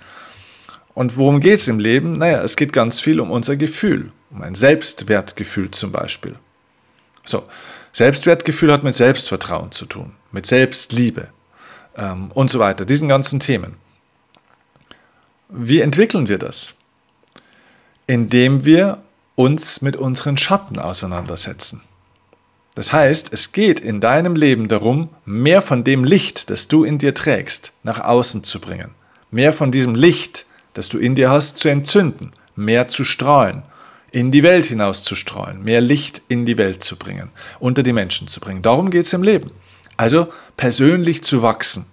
Und 0.95 1.19
worum 1.19 1.41
geht 1.41 1.59
es 1.59 1.69
im 1.69 1.79
Leben? 1.79 2.19
Naja, 2.19 2.43
es 2.43 2.57
geht 2.57 2.73
ganz 2.73 3.01
viel 3.01 3.21
um 3.21 3.31
unser 3.31 3.57
Gefühl, 3.57 4.11
um 4.31 4.43
ein 4.43 4.55
Selbstwertgefühl 4.55 5.71
zum 5.73 5.93
Beispiel. 5.93 6.37
So, 7.25 7.45
Selbstwertgefühl 7.93 8.73
hat 8.73 8.85
mit 8.85 8.95
Selbstvertrauen 8.95 9.73
zu 9.73 9.87
tun, 9.87 10.13
mit 10.31 10.47
Selbstliebe 10.47 11.29
ähm, 11.97 12.31
und 12.33 12.51
so 12.51 12.59
weiter, 12.59 12.85
diesen 12.85 13.09
ganzen 13.09 13.41
Themen. 13.41 13.77
Wie 15.57 15.81
entwickeln 15.81 16.27
wir 16.27 16.39
das? 16.39 16.75
Indem 18.09 18.65
wir 18.65 18.99
uns 19.37 19.83
mit 19.83 19.97
unseren 19.97 20.37
Schatten 20.37 20.81
auseinandersetzen. 20.81 21.83
Das 22.75 22.93
heißt, 22.93 23.33
es 23.33 23.53
geht 23.53 23.79
in 23.79 24.01
deinem 24.01 24.35
Leben 24.35 24.67
darum, 24.67 25.11
mehr 25.25 25.63
von 25.63 25.85
dem 25.85 26.03
Licht, 26.03 26.51
das 26.51 26.67
du 26.67 26.83
in 26.83 26.99
dir 26.99 27.15
trägst, 27.15 27.73
nach 27.85 28.01
außen 28.01 28.43
zu 28.43 28.59
bringen. 28.59 28.91
Mehr 29.31 29.53
von 29.53 29.71
diesem 29.71 29.95
Licht, 29.95 30.45
das 30.73 30.89
du 30.89 30.99
in 30.99 31.15
dir 31.15 31.31
hast, 31.31 31.59
zu 31.59 31.69
entzünden, 31.69 32.33
mehr 32.57 32.89
zu 32.89 33.05
strahlen, 33.05 33.63
in 34.11 34.33
die 34.33 34.43
Welt 34.43 34.65
hinauszustrahlen, 34.65 35.63
mehr 35.63 35.81
Licht 35.81 36.21
in 36.27 36.47
die 36.47 36.59
Welt 36.59 36.83
zu 36.83 36.97
bringen, 36.97 37.31
unter 37.61 37.85
die 37.85 37.93
Menschen 37.93 38.27
zu 38.27 38.41
bringen. 38.41 38.63
Darum 38.63 38.91
geht 38.91 39.07
es 39.07 39.13
im 39.13 39.23
Leben. 39.23 39.53
Also 39.97 40.27
persönlich 40.57 41.23
zu 41.23 41.43
wachsen. 41.43 41.87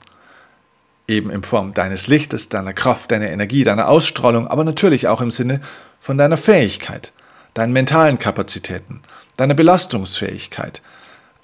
Eben 1.12 1.30
in 1.30 1.44
Form 1.44 1.74
deines 1.74 2.08
Lichtes, 2.08 2.48
deiner 2.48 2.72
Kraft, 2.72 3.12
deiner 3.12 3.30
Energie, 3.30 3.66
deiner 3.66 3.90
Ausstrahlung, 3.90 4.48
aber 4.48 4.64
natürlich 4.64 5.10
auch 5.10 5.20
im 5.20 5.30
Sinne 5.30 5.60
von 6.00 6.18
deiner 6.18 6.38
Fähigkeit, 6.38 7.12
deinen 7.54 7.74
mentalen 7.74 8.18
Kapazitäten, 8.18 9.02
deiner 9.36 9.54
Belastungsfähigkeit, 9.54 10.82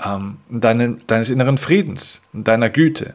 ähm, 0.06 0.38
deine, 0.50 0.96
deines 1.08 1.30
inneren 1.30 1.58
Friedens, 1.58 2.22
deiner 2.32 2.70
Güte, 2.70 3.14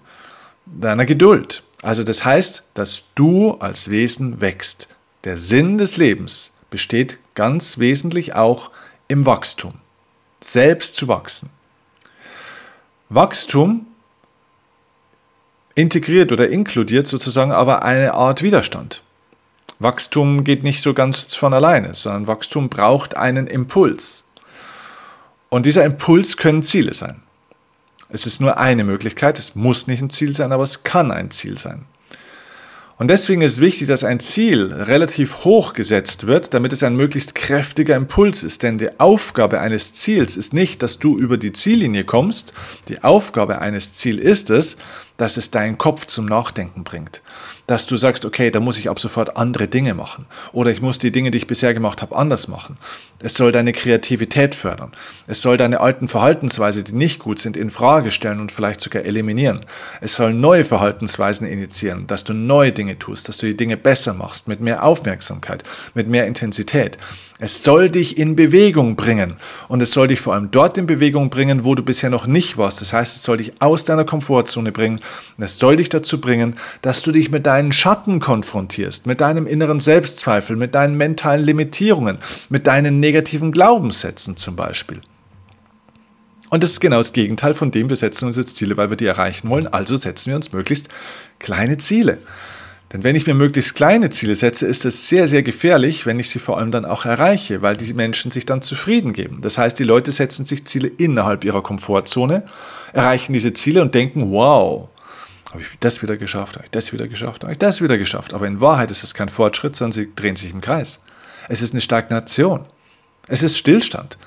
deiner 0.67 1.07
Geduld. 1.07 1.63
Also 1.81 2.05
das 2.05 2.23
heißt, 2.27 2.65
dass 2.75 3.05
du 3.15 3.53
als 3.53 3.89
Wesen 3.89 4.43
wächst. 4.43 4.89
Der 5.25 5.39
Sinn 5.39 5.79
des 5.79 5.97
Lebens 5.97 6.53
besteht 6.69 7.19
ganz 7.35 7.79
wesentlich 7.79 8.35
auch 8.35 8.71
im 9.09 9.25
Wachstum. 9.25 9.75
Selbst 10.43 10.97
zu 10.97 11.09
wachsen. 11.09 11.49
Wachstum 13.09 13.87
integriert 15.75 16.33
oder 16.33 16.49
inkludiert 16.49 17.07
sozusagen 17.07 17.53
aber 17.53 17.83
eine 17.83 18.15
Art 18.15 18.43
Widerstand. 18.43 19.03
Wachstum 19.79 20.45
geht 20.45 20.63
nicht 20.63 20.83
so 20.83 20.95
ganz 20.95 21.35
von 21.35 21.55
alleine, 21.55 21.95
sondern 21.95 22.27
Wachstum 22.27 22.69
braucht 22.69 23.17
einen 23.17 23.47
Impuls. 23.47 24.25
Und 25.49 25.67
dieser 25.67 25.85
Impuls 25.85 26.37
können 26.37 26.63
Ziele 26.63 26.95
sein. 26.95 27.21
Es 28.09 28.27
ist 28.27 28.41
nur 28.41 28.59
eine 28.59 28.85
Möglichkeit, 28.85 29.39
es 29.39 29.55
muss 29.55 29.87
nicht 29.87 30.03
ein 30.03 30.11
Ziel 30.11 30.37
sein, 30.37 30.53
aber 30.53 30.63
es 30.63 30.85
kann 30.85 31.11
ein 31.11 31.31
Ziel 31.31 31.59
sein. 31.59 31.87
Und 32.99 33.09
deswegen 33.09 33.43
ist 33.43 33.61
wichtig, 33.61 33.89
dass 33.89 34.05
ein 34.05 34.21
Ziel 34.21 34.73
relativ 34.73 35.45
hoch 35.45 35.73
gesetzt 35.73 36.27
wird, 36.29 36.55
damit 36.55 36.73
es 36.73 36.85
ein 36.85 36.95
möglichst 36.95 37.35
kräftiger 37.35 37.97
Impuls 37.97 38.45
ist. 38.45 38.63
Denn 38.63 38.79
die 38.79 39.01
Aufgabe 39.01 39.59
eines 39.61 39.93
Ziels 39.93 40.37
ist 40.37 40.53
nicht, 40.53 40.83
dass 40.83 41.01
du 41.01 41.19
über 41.19 41.37
die 41.37 41.53
Ziellinie 41.53 42.05
kommst. 42.05 42.53
Die 42.87 43.03
Aufgabe 43.03 43.61
eines 43.61 43.93
Ziels 43.95 44.21
ist 44.21 44.51
es, 44.51 44.77
dass 45.23 45.37
es 45.37 45.53
deinen 45.53 45.79
Kopf 45.79 46.07
zum 46.07 46.27
Nachdenken 46.27 46.83
bringt. 46.83 47.23
Dass 47.69 47.87
du 47.87 47.97
sagst, 47.97 48.25
okay, 48.25 48.51
da 48.51 48.59
muss 48.59 48.77
ich 48.81 48.91
ab 48.91 48.99
sofort 48.99 49.37
andere 49.37 49.69
Dinge 49.69 49.95
machen. 49.95 50.27
Oder 50.53 50.73
ich 50.73 50.83
muss 50.83 50.99
die 50.99 51.13
Dinge, 51.13 51.31
die 51.31 51.39
ich 51.39 51.47
bisher 51.47 51.75
gemacht 51.75 52.03
habe, 52.03 52.17
anders 52.17 52.49
machen. 52.49 52.77
Es 53.21 53.35
soll 53.35 53.53
deine 53.53 53.73
Kreativität 53.73 54.57
fördern. 54.57 54.91
Es 55.29 55.41
soll 55.41 55.59
deine 55.59 55.81
alten 55.81 56.09
Verhaltensweisen, 56.09 56.83
die 56.83 56.95
nicht 56.95 57.21
gut 57.21 57.39
sind, 57.39 57.57
in 57.57 57.71
Frage 57.71 58.11
stellen 58.11 58.41
und 58.41 58.51
vielleicht 58.51 58.81
sogar 58.81 59.05
eliminieren. 59.05 59.61
Es 60.01 60.17
soll 60.17 60.35
neue 60.35 60.65
Verhaltensweisen 60.65 61.47
initiieren, 61.47 62.09
dass 62.09 62.25
du 62.25 62.33
neue 62.33 62.73
Dinge 62.73 62.99
tust, 62.99 63.29
dass 63.29 63.39
du 63.39 63.47
die 63.47 63.57
Dinge 63.57 63.77
besser 63.77 64.15
machst, 64.15 64.49
mit 64.49 64.61
mehr 64.61 64.83
Aufmerksamkeit, 64.83 65.63
mit 65.95 66.09
mehr 66.09 66.27
Intensität. 66.27 66.99
Es 67.45 67.65
soll 67.65 67.91
dich 67.91 68.19
in 68.19 68.37
Bewegung 68.37 68.95
bringen. 68.95 69.35
Und 69.67 69.83
es 69.83 69.91
soll 69.91 70.07
dich 70.07 70.21
vor 70.21 70.35
allem 70.35 70.53
dort 70.53 70.79
in 70.79 70.87
Bewegung 70.87 71.29
bringen, 71.29 71.65
wo 71.65 71.75
du 71.75 71.83
bisher 71.83 72.09
noch 72.09 72.29
nicht 72.29 72.57
warst. 72.57 72.81
Das 72.81 72.93
heißt, 72.93 73.17
es 73.17 73.25
soll 73.25 73.39
dich 73.39 73.61
aus 73.61 73.83
deiner 73.83 74.05
Komfortzone 74.05 74.71
bringen. 74.71 75.01
Und 75.37 75.43
es 75.43 75.59
soll 75.59 75.75
dich 75.75 75.89
dazu 75.89 76.21
bringen, 76.21 76.55
dass 76.83 77.03
du 77.03 77.11
dich 77.11 77.33
mit 77.33 77.45
deinen 77.45 77.73
Schatten 77.73 78.21
konfrontierst, 78.21 79.09
mit 79.09 79.21
deinem 79.21 79.49
inneren 79.49 79.81
Selbstzweifel, 79.81 80.55
mit 80.55 80.77
deinen 80.77 80.97
mentalen 80.97 81.43
Limitierungen, 81.43 82.19
mit 82.49 82.69
deinen 82.69 83.01
negativen 83.01 83.51
Glaubenssätzen 83.51 84.37
zum 84.37 84.55
Beispiel. 84.55 85.01
Und 86.49 86.63
das 86.63 86.71
ist 86.71 86.81
genau 86.81 86.99
das 86.99 87.13
Gegenteil 87.13 87.55
von 87.55 87.73
dem, 87.73 87.89
wir 87.89 87.97
setzen 87.97 88.27
uns 88.27 88.37
jetzt 88.37 88.55
Ziele, 88.55 88.77
weil 88.77 88.91
wir 88.91 88.97
die 88.97 89.07
erreichen 89.07 89.51
wollen. 89.51 89.67
Also 89.67 89.97
setzen 89.97 90.31
wir 90.31 90.37
uns 90.37 90.53
möglichst 90.53 90.91
kleine 91.41 91.77
Ziele. 91.79 92.19
Denn 92.93 93.05
wenn 93.05 93.17
ich 93.17 93.27
mir 93.27 93.35
möglichst 93.35 93.75
kleine 93.75 94.11
Ziele 94.11 94.35
setze, 94.35 94.67
ist 94.67 94.85
es 94.85 95.09
sehr, 95.09 95.27
sehr 95.27 95.43
gefährlich, 95.43 96.05
wenn 96.05 96.21
ich 96.21 96.29
sie 96.29 96.39
vor 96.39 96.59
allem 96.59 96.71
dann 96.71 96.85
auch 96.85 97.07
erreiche, 97.07 97.63
weil 97.63 97.77
die 97.77 97.95
Menschen 97.95 98.31
sich 98.31 98.45
dann 98.45 98.61
zufrieden 98.61 99.15
geben. 99.15 99.41
Das 99.41 99.57
heißt, 99.57 99.79
die 99.79 99.85
Leute 99.85 100.13
setzen 100.13 100.45
sich 100.45 100.67
Ziele 100.67 100.89
innerhalb 100.89 101.45
ihrer 101.45 101.63
Komfortzone, 101.63 102.45
erreichen 102.93 103.33
diese 103.33 103.55
Ziele 103.55 103.81
und 103.81 103.95
denken, 103.95 104.31
wow, 104.31 104.89
habe 105.51 105.63
ich 105.63 105.69
das 105.81 106.03
wieder 106.03 106.19
geschafft, 106.19 106.57
habe 106.57 106.67
ich 106.67 106.71
das 106.71 106.93
wieder 106.93 107.09
geschafft, 107.09 107.43
habe 107.45 107.53
ich 107.53 107.59
das 107.59 107.81
wieder 107.81 107.97
geschafft. 107.97 108.35
Aber 108.35 108.47
in 108.47 108.61
Wahrheit 108.61 108.91
ist 108.91 109.05
es 109.05 109.15
kein 109.15 109.31
Fortschritt, 109.31 109.75
sondern 109.75 109.93
sie 109.93 110.15
drehen 110.15 110.37
sich 110.37 110.51
im 110.51 110.61
Kreis. 110.61 111.01
Es 111.49 111.63
ist 111.63 111.73
eine 111.73 111.81
Stagnation. 111.81 112.67
Es 113.27 113.43
ist 113.43 113.57
Stillstand 113.57 114.19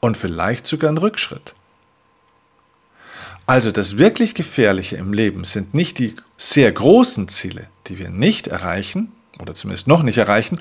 und 0.00 0.16
vielleicht 0.16 0.66
sogar 0.66 0.90
ein 0.90 0.98
Rückschritt. 0.98 1.54
Also 3.46 3.70
das 3.70 3.98
wirklich 3.98 4.34
Gefährliche 4.34 4.96
im 4.96 5.12
Leben 5.12 5.44
sind 5.44 5.74
nicht 5.74 5.98
die 5.98 6.16
sehr 6.38 6.72
großen 6.72 7.28
Ziele, 7.28 7.68
die 7.86 7.98
wir 7.98 8.10
nicht 8.10 8.46
erreichen 8.46 9.12
oder 9.38 9.54
zumindest 9.54 9.88
noch 9.88 10.02
nicht 10.02 10.18
erreichen, 10.18 10.58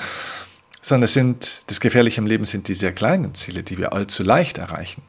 sondern 0.82 1.06
es 1.06 1.14
sind, 1.14 1.62
das 1.68 1.80
Gefährliche 1.80 2.20
im 2.20 2.28
Leben 2.28 2.46
sind 2.46 2.68
die 2.68 2.74
sehr 2.74 2.92
kleinen 2.92 3.34
Ziele, 3.36 3.64
die 3.64 3.78
wir 3.78 3.94
allzu 3.94 4.24
leicht 4.24 4.58
erreichen, 4.58 5.02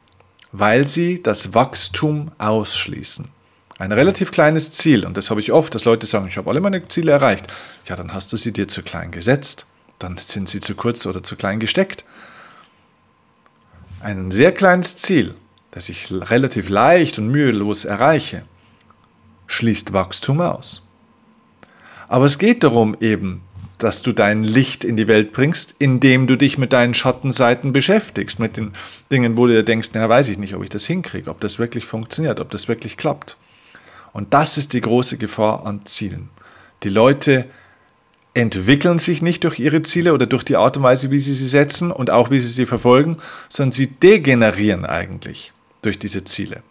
weil 0.52 0.86
sie 0.86 1.22
das 1.22 1.54
Wachstum 1.54 2.30
ausschließen. 2.38 3.28
Ein 3.78 3.90
relativ 3.90 4.30
kleines 4.30 4.70
Ziel, 4.70 5.04
und 5.04 5.16
das 5.16 5.30
habe 5.30 5.40
ich 5.40 5.50
oft, 5.50 5.74
dass 5.74 5.84
Leute 5.84 6.06
sagen, 6.06 6.28
ich 6.28 6.36
habe 6.36 6.48
alle 6.48 6.60
meine 6.60 6.86
Ziele 6.86 7.10
erreicht. 7.10 7.48
Ja, 7.86 7.96
dann 7.96 8.12
hast 8.12 8.32
du 8.32 8.36
sie 8.36 8.52
dir 8.52 8.68
zu 8.68 8.82
klein 8.82 9.10
gesetzt, 9.10 9.66
dann 9.98 10.16
sind 10.16 10.48
sie 10.48 10.60
zu 10.60 10.76
kurz 10.76 11.04
oder 11.06 11.24
zu 11.24 11.34
klein 11.34 11.58
gesteckt. 11.58 12.04
Ein 14.00 14.30
sehr 14.30 14.52
kleines 14.52 14.94
Ziel, 14.96 15.34
das 15.72 15.88
ich 15.88 16.12
relativ 16.12 16.68
leicht 16.68 17.18
und 17.18 17.28
mühelos 17.28 17.84
erreiche, 17.84 18.44
schließt 19.48 19.92
Wachstum 19.92 20.40
aus. 20.40 20.83
Aber 22.14 22.26
es 22.26 22.38
geht 22.38 22.62
darum 22.62 22.96
eben, 23.00 23.42
dass 23.78 24.02
du 24.02 24.12
dein 24.12 24.44
Licht 24.44 24.84
in 24.84 24.96
die 24.96 25.08
Welt 25.08 25.32
bringst, 25.32 25.74
indem 25.80 26.28
du 26.28 26.36
dich 26.36 26.58
mit 26.58 26.72
deinen 26.72 26.94
Schattenseiten 26.94 27.72
beschäftigst, 27.72 28.38
mit 28.38 28.56
den 28.56 28.70
Dingen, 29.10 29.36
wo 29.36 29.48
du 29.48 29.52
dir 29.52 29.64
denkst, 29.64 29.88
na 29.94 30.08
weiß 30.08 30.28
ich 30.28 30.38
nicht, 30.38 30.54
ob 30.54 30.62
ich 30.62 30.70
das 30.70 30.86
hinkriege, 30.86 31.28
ob 31.28 31.40
das 31.40 31.58
wirklich 31.58 31.86
funktioniert, 31.86 32.38
ob 32.38 32.52
das 32.52 32.68
wirklich 32.68 32.96
klappt. 32.96 33.36
Und 34.12 34.32
das 34.32 34.58
ist 34.58 34.74
die 34.74 34.80
große 34.80 35.16
Gefahr 35.16 35.66
an 35.66 35.86
Zielen. 35.86 36.30
Die 36.84 36.88
Leute 36.88 37.46
entwickeln 38.32 39.00
sich 39.00 39.20
nicht 39.20 39.42
durch 39.42 39.58
ihre 39.58 39.82
Ziele 39.82 40.14
oder 40.14 40.26
durch 40.26 40.44
die 40.44 40.54
Art 40.54 40.76
und 40.76 40.84
Weise, 40.84 41.10
wie 41.10 41.18
sie 41.18 41.34
sie 41.34 41.48
setzen 41.48 41.90
und 41.90 42.10
auch 42.10 42.30
wie 42.30 42.38
sie 42.38 42.46
sie 42.46 42.66
verfolgen, 42.66 43.16
sondern 43.48 43.72
sie 43.72 43.88
degenerieren 43.88 44.84
eigentlich 44.84 45.52
durch 45.82 45.98
diese 45.98 46.22
Ziele. 46.22 46.62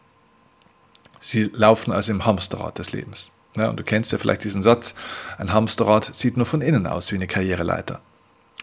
Sie 1.19 1.51
laufen 1.53 1.91
also 1.91 2.13
im 2.13 2.25
Hamsterrad 2.25 2.79
des 2.79 2.93
Lebens. 2.93 3.33
Ja, 3.55 3.69
und 3.69 3.79
du 3.79 3.83
kennst 3.83 4.11
ja 4.11 4.17
vielleicht 4.17 4.43
diesen 4.43 4.61
Satz, 4.61 4.95
ein 5.37 5.53
Hamsterrad 5.53 6.15
sieht 6.15 6.37
nur 6.37 6.45
von 6.45 6.61
innen 6.61 6.87
aus 6.87 7.11
wie 7.11 7.15
eine 7.15 7.27
Karriereleiter. 7.27 8.01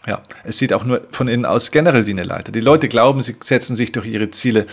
Ja, 0.07 0.23
es 0.45 0.59
sieht 0.59 0.73
auch 0.73 0.85
nur 0.85 1.03
von 1.11 1.29
innen 1.29 1.45
aus 1.45 1.71
generell 1.71 2.07
wie 2.07 2.13
eine 2.13 2.25
Leiter. 2.25 2.53
Die 2.53 2.61
Leute 2.61 2.89
glauben, 2.89 3.23
sie 3.23 3.37
setzen 3.43 3.77
sich 3.77 3.93
durch 3.93 4.07
ihre 4.07 4.31
Ziele 4.31 4.67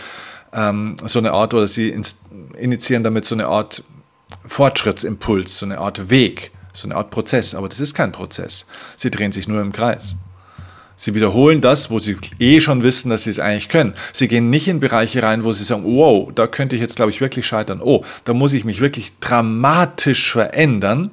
ähm, 0.52 0.96
so 1.04 1.18
eine 1.18 1.32
Art 1.32 1.54
oder 1.54 1.68
sie 1.68 1.94
initiieren 2.56 3.04
damit 3.04 3.24
so 3.26 3.34
eine 3.34 3.46
Art 3.46 3.82
Fortschrittsimpuls, 4.46 5.58
so 5.58 5.66
eine 5.66 5.78
Art 5.78 6.10
Weg, 6.10 6.52
so 6.72 6.88
eine 6.88 6.96
Art 6.96 7.10
Prozess. 7.10 7.54
Aber 7.54 7.68
das 7.68 7.80
ist 7.80 7.94
kein 7.94 8.12
Prozess. 8.12 8.66
Sie 8.96 9.10
drehen 9.10 9.32
sich 9.32 9.48
nur 9.48 9.60
im 9.60 9.72
Kreis. 9.72 10.16
Sie 10.98 11.14
wiederholen 11.14 11.60
das, 11.60 11.90
wo 11.90 12.00
sie 12.00 12.16
eh 12.40 12.58
schon 12.58 12.82
wissen, 12.82 13.08
dass 13.08 13.22
sie 13.22 13.30
es 13.30 13.38
eigentlich 13.38 13.68
können. 13.68 13.94
Sie 14.12 14.26
gehen 14.26 14.50
nicht 14.50 14.66
in 14.66 14.80
Bereiche 14.80 15.22
rein, 15.22 15.44
wo 15.44 15.52
sie 15.52 15.62
sagen, 15.62 15.84
wow, 15.84 16.28
da 16.34 16.48
könnte 16.48 16.74
ich 16.74 16.82
jetzt, 16.82 16.96
glaube 16.96 17.12
ich, 17.12 17.20
wirklich 17.20 17.46
scheitern. 17.46 17.80
Oh, 17.80 18.04
da 18.24 18.34
muss 18.34 18.52
ich 18.52 18.64
mich 18.64 18.80
wirklich 18.80 19.12
dramatisch 19.20 20.32
verändern, 20.32 21.12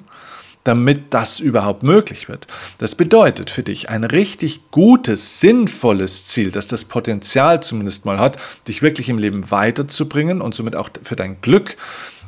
damit 0.63 1.13
das 1.13 1.39
überhaupt 1.39 1.83
möglich 1.83 2.27
wird. 2.27 2.47
Das 2.79 2.95
bedeutet 2.95 3.51
für 3.51 3.61
dich 3.61 3.89
ein 3.89 4.03
richtig 4.03 4.71
gutes, 4.71 5.39
sinnvolles 5.39 6.25
Ziel, 6.25 6.49
das 6.49 6.65
das 6.65 6.85
Potenzial 6.85 7.61
zumindest 7.61 8.05
mal 8.05 8.17
hat, 8.17 8.37
dich 8.67 8.81
wirklich 8.81 9.07
im 9.07 9.19
Leben 9.19 9.51
weiterzubringen 9.51 10.41
und 10.41 10.55
somit 10.55 10.75
auch 10.75 10.89
für 11.03 11.15
dein 11.15 11.39
Glück 11.41 11.77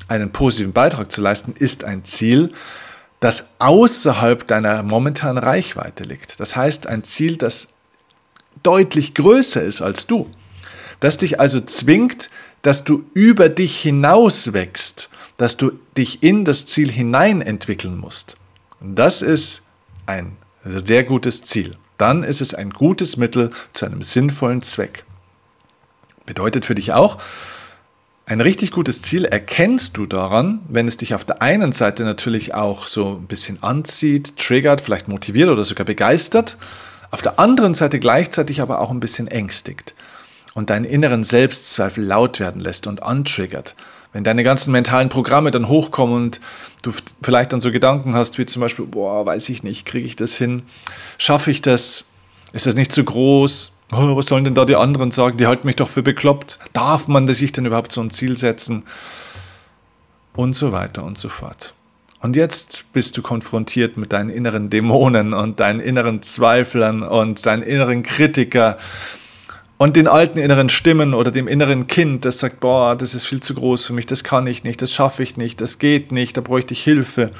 einen 0.07 0.31
positiven 0.31 0.73
Beitrag 0.73 1.11
zu 1.11 1.21
leisten, 1.21 1.53
ist 1.57 1.83
ein 1.83 2.05
Ziel, 2.05 2.51
das 3.19 3.49
außerhalb 3.59 4.45
deiner 4.47 4.83
momentanen 4.83 5.43
Reichweite 5.43 6.03
liegt. 6.03 6.39
Das 6.39 6.55
heißt, 6.55 6.87
ein 6.87 7.03
Ziel, 7.03 7.37
das 7.37 7.69
deutlich 8.63 9.13
größer 9.13 9.61
ist 9.61 9.81
als 9.81 10.07
du. 10.07 10.29
Das 10.99 11.17
dich 11.17 11.39
also 11.39 11.59
zwingt, 11.61 12.29
dass 12.61 12.83
du 12.83 13.05
über 13.13 13.49
dich 13.49 13.79
hinaus 13.79 14.53
wächst, 14.53 15.09
dass 15.37 15.57
du 15.57 15.71
dich 15.95 16.23
in 16.23 16.45
das 16.45 16.65
Ziel 16.65 16.91
hinein 16.91 17.41
entwickeln 17.41 17.97
musst. 17.97 18.37
Das 18.81 19.21
ist 19.21 19.61
ein 20.05 20.37
sehr 20.63 21.03
gutes 21.03 21.43
Ziel. 21.43 21.77
Dann 21.97 22.23
ist 22.23 22.41
es 22.41 22.53
ein 22.53 22.71
gutes 22.71 23.17
Mittel 23.17 23.51
zu 23.73 23.85
einem 23.85 24.03
sinnvollen 24.03 24.61
Zweck. 24.61 25.03
Bedeutet 26.25 26.65
für 26.65 26.75
dich 26.75 26.93
auch, 26.93 27.19
ein 28.27 28.41
richtig 28.41 28.71
gutes 28.71 29.01
Ziel 29.01 29.23
erkennst 29.23 29.95
du 29.95 30.05
daran, 30.05 30.59
wenn 30.67 30.89
es 30.89 30.97
dich 30.97 31.15
auf 31.15 31.23
der 31.23 31.41
einen 31.41 31.71
Seite 31.71 32.03
natürlich 32.03 32.53
auch 32.53 32.87
so 32.87 33.15
ein 33.15 33.27
bisschen 33.27 33.63
anzieht, 33.63 34.35
triggert, 34.35 34.81
vielleicht 34.81 35.07
motiviert 35.07 35.47
oder 35.47 35.63
sogar 35.63 35.85
begeistert, 35.85 36.57
auf 37.09 37.21
der 37.21 37.39
anderen 37.39 37.73
Seite 37.73 37.99
gleichzeitig 37.99 38.59
aber 38.59 38.81
auch 38.81 38.91
ein 38.91 38.99
bisschen 38.99 39.27
ängstigt 39.27 39.95
und 40.53 40.69
deinen 40.69 40.83
inneren 40.83 41.23
Selbstzweifel 41.23 42.03
laut 42.03 42.41
werden 42.41 42.59
lässt 42.59 42.85
und 42.85 43.01
antriggert. 43.01 43.75
Wenn 44.11 44.25
deine 44.25 44.43
ganzen 44.43 44.73
mentalen 44.73 45.07
Programme 45.07 45.49
dann 45.49 45.69
hochkommen 45.69 46.15
und 46.15 46.41
du 46.81 46.91
vielleicht 47.21 47.53
dann 47.53 47.61
so 47.61 47.71
Gedanken 47.71 48.13
hast, 48.13 48.37
wie 48.37 48.45
zum 48.45 48.59
Beispiel, 48.59 48.87
boah, 48.87 49.25
weiß 49.25 49.47
ich 49.47 49.63
nicht, 49.63 49.85
kriege 49.85 50.05
ich 50.05 50.17
das 50.17 50.35
hin, 50.35 50.63
schaffe 51.17 51.49
ich 51.49 51.61
das, 51.61 52.03
Ist 52.51 52.65
das 52.65 52.75
nicht 52.75 52.91
zu 52.91 53.05
groß? 53.05 53.76
Oh, 53.91 54.15
was 54.15 54.27
sollen 54.27 54.43
denn 54.43 54.55
da 54.55 54.65
die 54.65 54.75
anderen 54.75 55.11
sagen? 55.11 55.37
Die 55.37 55.47
halten 55.47 55.65
mich 55.65 55.77
doch 55.77 55.89
für 55.89 56.03
bekloppt. 56.03 56.59
Darf 56.73 57.07
man 57.07 57.27
sich 57.33 57.51
denn 57.53 57.65
überhaupt 57.65 57.91
so 57.91 58.01
ein 58.01 58.09
Ziel 58.09 58.37
setzen? 58.37 58.83
Und 60.35 60.55
so 60.55 60.71
weiter 60.71 61.03
und 61.03 61.17
so 61.17 61.29
fort. 61.29 61.73
Und 62.19 62.35
jetzt 62.35 62.85
bist 62.93 63.17
du 63.17 63.21
konfrontiert 63.21 63.97
mit 63.97 64.11
deinen 64.11 64.29
inneren 64.29 64.69
Dämonen 64.69 65.33
und 65.33 65.59
deinen 65.59 65.79
inneren 65.79 66.21
Zweiflern 66.21 67.03
und 67.03 67.45
deinen 67.45 67.63
inneren 67.63 68.03
Kritiker 68.03 68.77
und 69.77 69.95
den 69.95 70.07
alten 70.07 70.39
inneren 70.39 70.69
Stimmen 70.69 71.13
oder 71.13 71.31
dem 71.31 71.47
inneren 71.47 71.85
Kind, 71.85 72.25
das 72.25 72.39
sagt, 72.39 72.59
boah, 72.59 72.95
das 72.95 73.13
ist 73.13 73.25
viel 73.27 73.41
zu 73.41 73.53
groß 73.53 73.85
für 73.85 73.93
mich, 73.93 74.07
das 74.07 74.23
kann 74.23 74.47
ich 74.47 74.63
nicht, 74.63 74.81
das 74.81 74.91
schaffe 74.91 75.21
ich 75.21 75.37
nicht, 75.37 75.61
das 75.61 75.77
geht 75.77 76.11
nicht, 76.11 76.35
da 76.35 76.41
bräuchte 76.41 76.73
ich 76.73 76.83
Hilfe. 76.83 77.31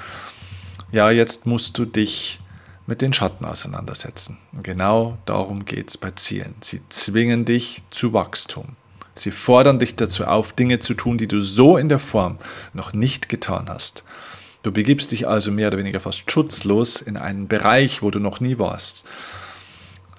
Ja, 0.91 1.09
jetzt 1.09 1.47
musst 1.47 1.77
du 1.79 1.85
dich 1.85 2.39
mit 2.87 3.01
den 3.01 3.13
Schatten 3.13 3.45
auseinandersetzen. 3.45 4.37
Und 4.53 4.63
genau 4.63 5.17
darum 5.25 5.65
geht 5.65 5.89
es 5.89 5.97
bei 5.97 6.11
Zielen. 6.11 6.55
Sie 6.61 6.81
zwingen 6.89 7.45
dich 7.45 7.83
zu 7.91 8.13
Wachstum. 8.13 8.75
Sie 9.13 9.31
fordern 9.31 9.79
dich 9.79 9.95
dazu 9.95 10.25
auf, 10.25 10.53
Dinge 10.53 10.79
zu 10.79 10.93
tun, 10.93 11.17
die 11.17 11.27
du 11.27 11.41
so 11.41 11.77
in 11.77 11.89
der 11.89 11.99
Form 11.99 12.37
noch 12.73 12.93
nicht 12.93 13.29
getan 13.29 13.67
hast. 13.69 14.03
Du 14.63 14.71
begibst 14.71 15.11
dich 15.11 15.27
also 15.27 15.51
mehr 15.51 15.67
oder 15.67 15.77
weniger 15.77 15.99
fast 15.99 16.31
schutzlos 16.31 17.01
in 17.01 17.17
einen 17.17 17.47
Bereich, 17.47 18.01
wo 18.01 18.11
du 18.11 18.19
noch 18.19 18.39
nie 18.39 18.57
warst. 18.57 19.05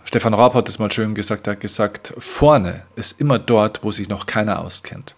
Stefan 0.05 0.35
Raab 0.35 0.55
hat 0.55 0.69
es 0.69 0.79
mal 0.79 0.91
schön 0.91 1.15
gesagt, 1.15 1.47
er 1.47 1.53
hat 1.53 1.61
gesagt, 1.61 2.15
vorne 2.19 2.83
ist 2.97 3.21
immer 3.21 3.39
dort, 3.39 3.83
wo 3.83 3.93
sich 3.93 4.09
noch 4.09 4.27
keiner 4.27 4.61
auskennt. 4.61 5.15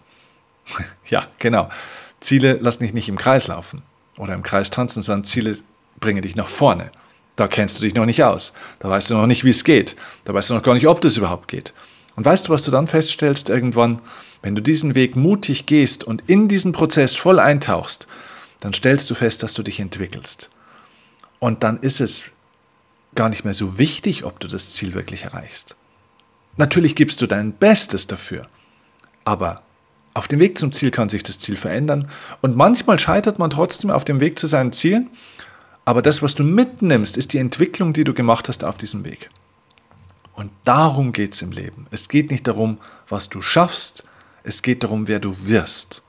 ja, 1.07 1.25
genau. 1.39 1.69
Ziele 2.19 2.53
lassen 2.53 2.83
dich 2.83 2.93
nicht 2.93 3.09
im 3.09 3.17
Kreis 3.17 3.47
laufen 3.47 3.83
oder 4.17 4.33
im 4.33 4.43
Kreis 4.43 4.69
tanzen, 4.69 5.01
sondern 5.01 5.23
Ziele 5.23 5.57
bringen 5.99 6.21
dich 6.21 6.35
nach 6.35 6.47
vorne. 6.47 6.91
Da 7.41 7.47
kennst 7.47 7.79
du 7.79 7.83
dich 7.83 7.95
noch 7.95 8.05
nicht 8.05 8.23
aus. 8.23 8.53
Da 8.77 8.87
weißt 8.87 9.09
du 9.09 9.15
noch 9.15 9.25
nicht, 9.25 9.43
wie 9.43 9.49
es 9.49 9.63
geht. 9.63 9.95
Da 10.25 10.33
weißt 10.35 10.51
du 10.51 10.53
noch 10.53 10.61
gar 10.61 10.75
nicht, 10.75 10.87
ob 10.87 11.01
das 11.01 11.17
überhaupt 11.17 11.47
geht. 11.47 11.73
Und 12.15 12.23
weißt 12.23 12.47
du, 12.47 12.51
was 12.51 12.61
du 12.61 12.69
dann 12.69 12.85
feststellst 12.85 13.49
irgendwann? 13.49 13.99
Wenn 14.43 14.53
du 14.53 14.61
diesen 14.61 14.93
Weg 14.93 15.15
mutig 15.15 15.65
gehst 15.65 16.03
und 16.03 16.29
in 16.29 16.49
diesen 16.49 16.71
Prozess 16.71 17.15
voll 17.15 17.39
eintauchst, 17.39 18.05
dann 18.59 18.75
stellst 18.75 19.09
du 19.09 19.15
fest, 19.15 19.41
dass 19.41 19.55
du 19.55 19.63
dich 19.63 19.79
entwickelst. 19.79 20.51
Und 21.39 21.63
dann 21.63 21.79
ist 21.79 21.99
es 21.99 22.25
gar 23.15 23.27
nicht 23.27 23.43
mehr 23.43 23.55
so 23.55 23.79
wichtig, 23.79 24.23
ob 24.23 24.39
du 24.39 24.47
das 24.47 24.73
Ziel 24.73 24.93
wirklich 24.93 25.23
erreichst. 25.23 25.75
Natürlich 26.57 26.95
gibst 26.95 27.23
du 27.23 27.25
dein 27.25 27.53
Bestes 27.53 28.05
dafür, 28.05 28.49
aber 29.25 29.63
auf 30.13 30.27
dem 30.27 30.39
Weg 30.39 30.59
zum 30.59 30.73
Ziel 30.73 30.91
kann 30.91 31.09
sich 31.09 31.23
das 31.23 31.39
Ziel 31.39 31.55
verändern 31.55 32.07
und 32.41 32.55
manchmal 32.55 32.99
scheitert 32.99 33.39
man 33.39 33.49
trotzdem 33.49 33.89
auf 33.89 34.05
dem 34.05 34.19
Weg 34.19 34.37
zu 34.37 34.45
seinen 34.45 34.73
Zielen, 34.73 35.09
aber 35.85 36.01
das, 36.01 36.21
was 36.21 36.35
du 36.35 36.43
mitnimmst, 36.43 37.17
ist 37.17 37.33
die 37.33 37.39
Entwicklung, 37.39 37.93
die 37.93 38.03
du 38.03 38.13
gemacht 38.13 38.47
hast 38.47 38.63
auf 38.63 38.77
diesem 38.77 39.05
Weg. 39.05 39.29
Und 40.33 40.51
darum 40.63 41.13
geht 41.13 41.33
es 41.33 41.41
im 41.41 41.51
Leben. 41.51 41.87
Es 41.91 42.07
geht 42.07 42.31
nicht 42.31 42.47
darum, 42.47 42.77
was 43.09 43.29
du 43.29 43.41
schaffst, 43.41 44.05
es 44.43 44.61
geht 44.61 44.83
darum, 44.83 45.07
wer 45.07 45.19
du 45.19 45.45
wirst. 45.45 46.03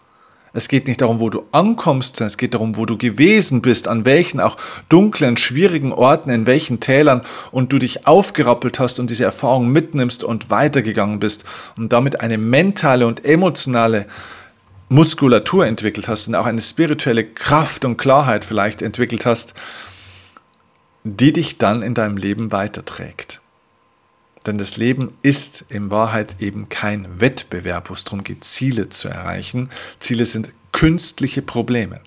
Es 0.54 0.68
geht 0.68 0.86
nicht 0.86 1.00
darum, 1.00 1.18
wo 1.18 1.30
du 1.30 1.44
ankommst, 1.52 2.16
sondern 2.16 2.28
es 2.28 2.36
geht 2.36 2.52
darum, 2.52 2.76
wo 2.76 2.84
du 2.84 2.98
gewesen 2.98 3.62
bist, 3.62 3.88
an 3.88 4.04
welchen 4.04 4.38
auch 4.38 4.58
dunklen, 4.90 5.38
schwierigen 5.38 5.92
Orten, 5.92 6.28
in 6.28 6.46
welchen 6.46 6.78
Tälern 6.78 7.22
und 7.50 7.72
du 7.72 7.78
dich 7.78 8.06
aufgerappelt 8.06 8.78
hast 8.78 9.00
und 9.00 9.08
diese 9.08 9.24
Erfahrung 9.24 9.68
mitnimmst 9.68 10.24
und 10.24 10.50
weitergegangen 10.50 11.20
bist 11.20 11.44
und 11.76 11.92
damit 11.92 12.20
eine 12.20 12.36
mentale 12.36 13.06
und 13.06 13.24
emotionale 13.24 14.06
Muskulatur 14.92 15.66
entwickelt 15.66 16.06
hast 16.06 16.28
und 16.28 16.34
auch 16.34 16.44
eine 16.44 16.60
spirituelle 16.60 17.24
Kraft 17.24 17.86
und 17.86 17.96
Klarheit 17.96 18.44
vielleicht 18.44 18.82
entwickelt 18.82 19.24
hast, 19.24 19.54
die 21.02 21.32
dich 21.32 21.56
dann 21.56 21.82
in 21.82 21.94
deinem 21.94 22.18
Leben 22.18 22.52
weiterträgt. 22.52 23.40
Denn 24.46 24.58
das 24.58 24.76
Leben 24.76 25.16
ist 25.22 25.64
in 25.70 25.90
Wahrheit 25.90 26.36
eben 26.40 26.68
kein 26.68 27.20
Wettbewerb, 27.20 27.88
wo 27.88 27.94
es 27.94 28.04
darum 28.04 28.22
geht, 28.22 28.44
Ziele 28.44 28.90
zu 28.90 29.08
erreichen. 29.08 29.70
Ziele 29.98 30.26
sind 30.26 30.52
künstliche 30.72 31.40
Probleme. 31.40 32.00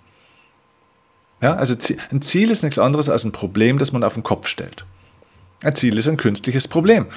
Ja, 1.41 1.56
also 1.56 1.76
ein 2.12 2.21
Ziel 2.21 2.52
ist 2.52 2.63
nichts 2.63 2.78
anderes 2.78 3.10
als 3.10 3.24
ein 3.24 3.32
Problem, 3.32 3.80
das 3.80 3.93
man 3.93 4.04
auf 4.04 4.13
den 4.13 4.24
Kopf 4.24 4.48
stellt. 4.48 4.86
Ein 5.63 5.76
Ziel 5.76 5.98
ist 5.98 6.08
ein 6.08 6.17
künstliches 6.17 6.67
Problem. 6.67 7.08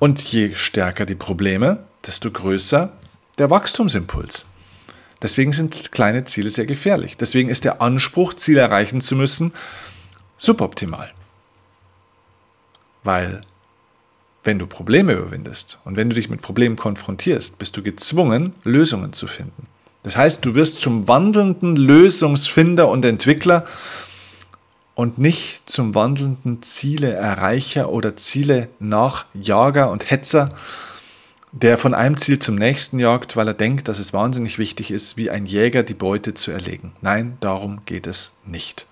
Und 0.00 0.20
je 0.20 0.54
stärker 0.56 1.06
die 1.06 1.14
Probleme, 1.14 1.84
desto 2.04 2.30
größer 2.30 2.92
der 3.38 3.50
Wachstumsimpuls. 3.50 4.46
Deswegen 5.22 5.52
sind 5.52 5.92
kleine 5.92 6.24
Ziele 6.24 6.50
sehr 6.50 6.66
gefährlich. 6.66 7.16
Deswegen 7.16 7.48
ist 7.48 7.64
der 7.64 7.80
Anspruch, 7.80 8.34
Ziel 8.34 8.58
erreichen 8.58 9.00
zu 9.00 9.14
müssen, 9.14 9.52
suboptimal. 10.36 11.12
Weil 13.04 13.40
wenn 14.44 14.58
du 14.58 14.66
Probleme 14.66 15.12
überwindest 15.12 15.78
und 15.84 15.96
wenn 15.96 16.10
du 16.10 16.16
dich 16.16 16.28
mit 16.28 16.42
Problemen 16.42 16.76
konfrontierst, 16.76 17.58
bist 17.58 17.76
du 17.76 17.82
gezwungen, 17.82 18.54
Lösungen 18.64 19.12
zu 19.12 19.28
finden. 19.28 19.68
Das 20.02 20.16
heißt, 20.16 20.44
du 20.44 20.54
wirst 20.54 20.80
zum 20.80 21.06
wandelnden 21.06 21.76
Lösungsfinder 21.76 22.88
und 22.88 23.04
Entwickler 23.04 23.64
und 24.94 25.18
nicht 25.18 25.62
zum 25.70 25.94
wandelnden 25.94 26.62
Zieleerreicher 26.62 27.88
oder 27.88 28.16
Ziele 28.16 28.68
Nachjager 28.80 29.90
und 29.90 30.10
Hetzer, 30.10 30.54
der 31.52 31.76
von 31.76 31.92
einem 31.92 32.16
Ziel 32.16 32.38
zum 32.38 32.56
nächsten 32.56 32.98
jagt, 32.98 33.36
weil 33.36 33.46
er 33.46 33.54
denkt, 33.54 33.86
dass 33.88 33.98
es 33.98 34.14
wahnsinnig 34.14 34.58
wichtig 34.58 34.90
ist, 34.90 35.16
wie 35.18 35.30
ein 35.30 35.46
Jäger 35.46 35.82
die 35.82 35.94
Beute 35.94 36.32
zu 36.34 36.50
erlegen. 36.50 36.92
Nein, 37.02 37.36
darum 37.40 37.80
geht 37.84 38.06
es 38.06 38.32
nicht. 38.44 38.86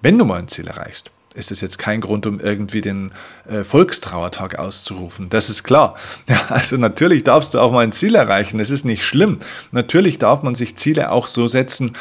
Wenn 0.00 0.16
du 0.16 0.24
mal 0.24 0.38
ein 0.38 0.48
Ziel 0.48 0.66
erreichst, 0.66 1.10
ist 1.34 1.50
es 1.50 1.60
jetzt 1.60 1.78
kein 1.78 2.00
Grund, 2.00 2.26
um 2.26 2.40
irgendwie 2.40 2.80
den 2.80 3.12
äh, 3.46 3.62
Volkstrauertag 3.64 4.58
auszurufen. 4.58 5.28
Das 5.28 5.50
ist 5.50 5.62
klar. 5.62 5.94
Ja, 6.26 6.46
also 6.48 6.76
natürlich 6.76 7.22
darfst 7.22 7.54
du 7.54 7.60
auch 7.60 7.70
mal 7.70 7.80
ein 7.80 7.92
Ziel 7.92 8.14
erreichen. 8.14 8.58
Das 8.58 8.70
ist 8.70 8.84
nicht 8.84 9.04
schlimm. 9.04 9.38
Natürlich 9.72 10.18
darf 10.18 10.42
man 10.42 10.54
sich 10.54 10.76
Ziele 10.76 11.10
auch 11.10 11.28
so 11.28 11.48
setzen, 11.48 11.92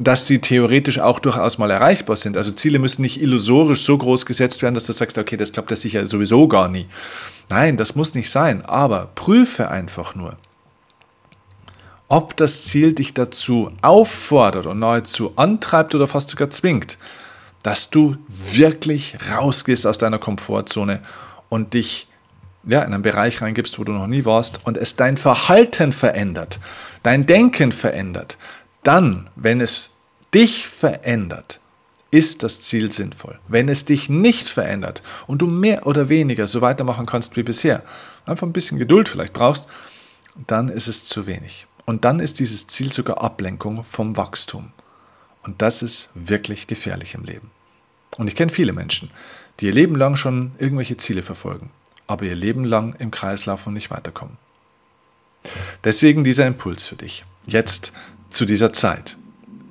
dass 0.00 0.26
sie 0.26 0.38
theoretisch 0.40 0.98
auch 0.98 1.20
durchaus 1.20 1.58
mal 1.58 1.70
erreichbar 1.70 2.16
sind. 2.16 2.38
Also 2.38 2.50
Ziele 2.52 2.78
müssen 2.78 3.02
nicht 3.02 3.20
illusorisch 3.20 3.84
so 3.84 3.98
groß 3.98 4.24
gesetzt 4.24 4.62
werden, 4.62 4.74
dass 4.74 4.84
du 4.84 4.94
sagst, 4.94 5.18
okay, 5.18 5.36
das 5.36 5.52
klappt 5.52 5.70
ja 5.70 5.76
sicher 5.76 6.06
sowieso 6.06 6.48
gar 6.48 6.68
nie. 6.68 6.88
Nein, 7.50 7.76
das 7.76 7.94
muss 7.94 8.14
nicht 8.14 8.30
sein. 8.30 8.64
Aber 8.64 9.10
prüfe 9.14 9.68
einfach 9.68 10.14
nur, 10.14 10.38
ob 12.08 12.34
das 12.38 12.64
Ziel 12.64 12.94
dich 12.94 13.12
dazu 13.12 13.72
auffordert 13.82 14.64
und 14.64 14.78
nahezu 14.78 15.34
antreibt 15.36 15.94
oder 15.94 16.08
fast 16.08 16.30
sogar 16.30 16.48
zwingt, 16.48 16.96
dass 17.62 17.90
du 17.90 18.16
wirklich 18.28 19.18
rausgehst 19.30 19.86
aus 19.86 19.98
deiner 19.98 20.18
Komfortzone 20.18 21.02
und 21.50 21.74
dich 21.74 22.08
ja, 22.64 22.82
in 22.82 22.94
einen 22.94 23.02
Bereich 23.02 23.42
reingibst, 23.42 23.78
wo 23.78 23.84
du 23.84 23.92
noch 23.92 24.06
nie 24.06 24.24
warst 24.24 24.60
und 24.64 24.78
es 24.78 24.96
dein 24.96 25.18
Verhalten 25.18 25.92
verändert, 25.92 26.58
dein 27.02 27.26
Denken 27.26 27.72
verändert, 27.72 28.38
dann, 28.82 29.30
wenn 29.36 29.60
es 29.60 29.92
dich 30.34 30.68
verändert, 30.68 31.60
ist 32.10 32.42
das 32.42 32.60
Ziel 32.60 32.90
sinnvoll. 32.90 33.38
Wenn 33.46 33.68
es 33.68 33.84
dich 33.84 34.08
nicht 34.08 34.48
verändert 34.48 35.02
und 35.26 35.42
du 35.42 35.46
mehr 35.46 35.86
oder 35.86 36.08
weniger 36.08 36.48
so 36.48 36.60
weitermachen 36.60 37.06
kannst 37.06 37.36
wie 37.36 37.42
bisher, 37.42 37.84
einfach 38.26 38.46
ein 38.46 38.52
bisschen 38.52 38.78
Geduld 38.78 39.08
vielleicht 39.08 39.32
brauchst, 39.32 39.66
dann 40.46 40.68
ist 40.68 40.88
es 40.88 41.04
zu 41.04 41.26
wenig. 41.26 41.66
Und 41.84 42.04
dann 42.04 42.20
ist 42.20 42.38
dieses 42.38 42.66
Ziel 42.66 42.92
sogar 42.92 43.22
Ablenkung 43.22 43.84
vom 43.84 44.16
Wachstum. 44.16 44.72
Und 45.42 45.62
das 45.62 45.82
ist 45.82 46.10
wirklich 46.14 46.66
gefährlich 46.66 47.14
im 47.14 47.24
Leben. 47.24 47.50
Und 48.16 48.28
ich 48.28 48.34
kenne 48.34 48.52
viele 48.52 48.72
Menschen, 48.72 49.10
die 49.58 49.66
ihr 49.66 49.72
Leben 49.72 49.96
lang 49.96 50.16
schon 50.16 50.52
irgendwelche 50.58 50.96
Ziele 50.96 51.22
verfolgen, 51.22 51.70
aber 52.06 52.24
ihr 52.24 52.34
Leben 52.34 52.64
lang 52.64 52.94
im 52.98 53.10
Kreislauf 53.10 53.66
und 53.66 53.74
nicht 53.74 53.90
weiterkommen. 53.90 54.36
Deswegen 55.84 56.24
dieser 56.24 56.46
Impuls 56.46 56.88
für 56.88 56.96
dich, 56.96 57.24
jetzt 57.46 57.92
zu 58.30 58.44
dieser 58.44 58.72
Zeit. 58.72 59.16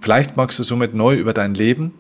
Vielleicht 0.02 0.38
magst 0.38 0.60
du 0.60 0.64
somit 0.64 0.94
neu 0.94 1.16
über 1.16 1.34
dein 1.34 1.54
Leben 1.54 1.94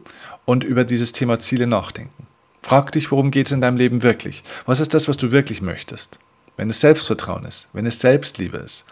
und 0.45 0.63
über 0.63 0.83
dieses 0.83 1.11
Thema 1.11 1.39
Ziele 1.39 1.67
nachdenken. 1.67 2.27
Frag 2.61 2.91
dich, 2.91 3.11
worum 3.11 3.31
geht 3.31 3.47
es 3.47 3.51
in 3.51 3.61
deinem 3.61 3.77
Leben 3.77 4.03
wirklich? 4.03 4.43
Was 4.65 4.79
ist 4.79 4.93
das, 4.93 5.07
was 5.07 5.17
du 5.17 5.31
wirklich 5.31 5.61
möchtest? 5.61 6.19
Wenn 6.57 6.69
es 6.69 6.81
Selbstvertrauen 6.81 7.45
ist, 7.45 7.69
wenn 7.73 7.85
es 7.85 7.99
Selbstliebe 7.99 8.57
ist, 8.57 8.85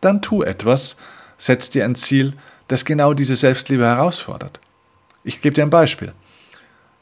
dann 0.00 0.22
tu 0.22 0.42
etwas, 0.42 0.96
setz 1.38 1.70
dir 1.70 1.84
ein 1.84 1.94
Ziel, 1.94 2.34
das 2.68 2.84
genau 2.84 3.14
diese 3.14 3.36
Selbstliebe 3.36 3.84
herausfordert. 3.84 4.60
Ich 5.24 5.40
gebe 5.40 5.54
dir 5.54 5.62
ein 5.62 5.70
Beispiel. 5.70 6.12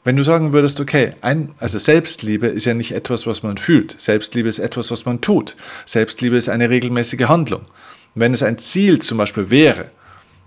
Wenn 0.05 0.17
du 0.17 0.23
sagen 0.23 0.51
würdest, 0.51 0.79
okay, 0.79 1.13
ein, 1.21 1.53
also 1.59 1.79
Selbstliebe 1.79 2.47
ist 2.47 2.65
ja 2.65 2.73
nicht 2.73 2.91
etwas, 2.91 3.25
was 3.25 3.43
man 3.43 3.57
fühlt. 3.57 3.99
Selbstliebe 4.01 4.49
ist 4.49 4.59
etwas, 4.59 4.91
was 4.91 5.05
man 5.05 5.21
tut. 5.21 5.55
Selbstliebe 5.85 6.35
ist 6.35 6.49
eine 6.49 6.69
regelmäßige 6.69 7.27
Handlung. 7.27 7.65
wenn 8.15 8.33
es 8.33 8.43
ein 8.43 8.57
Ziel 8.59 8.99
zum 8.99 9.17
Beispiel 9.17 9.49
wäre, 9.49 9.89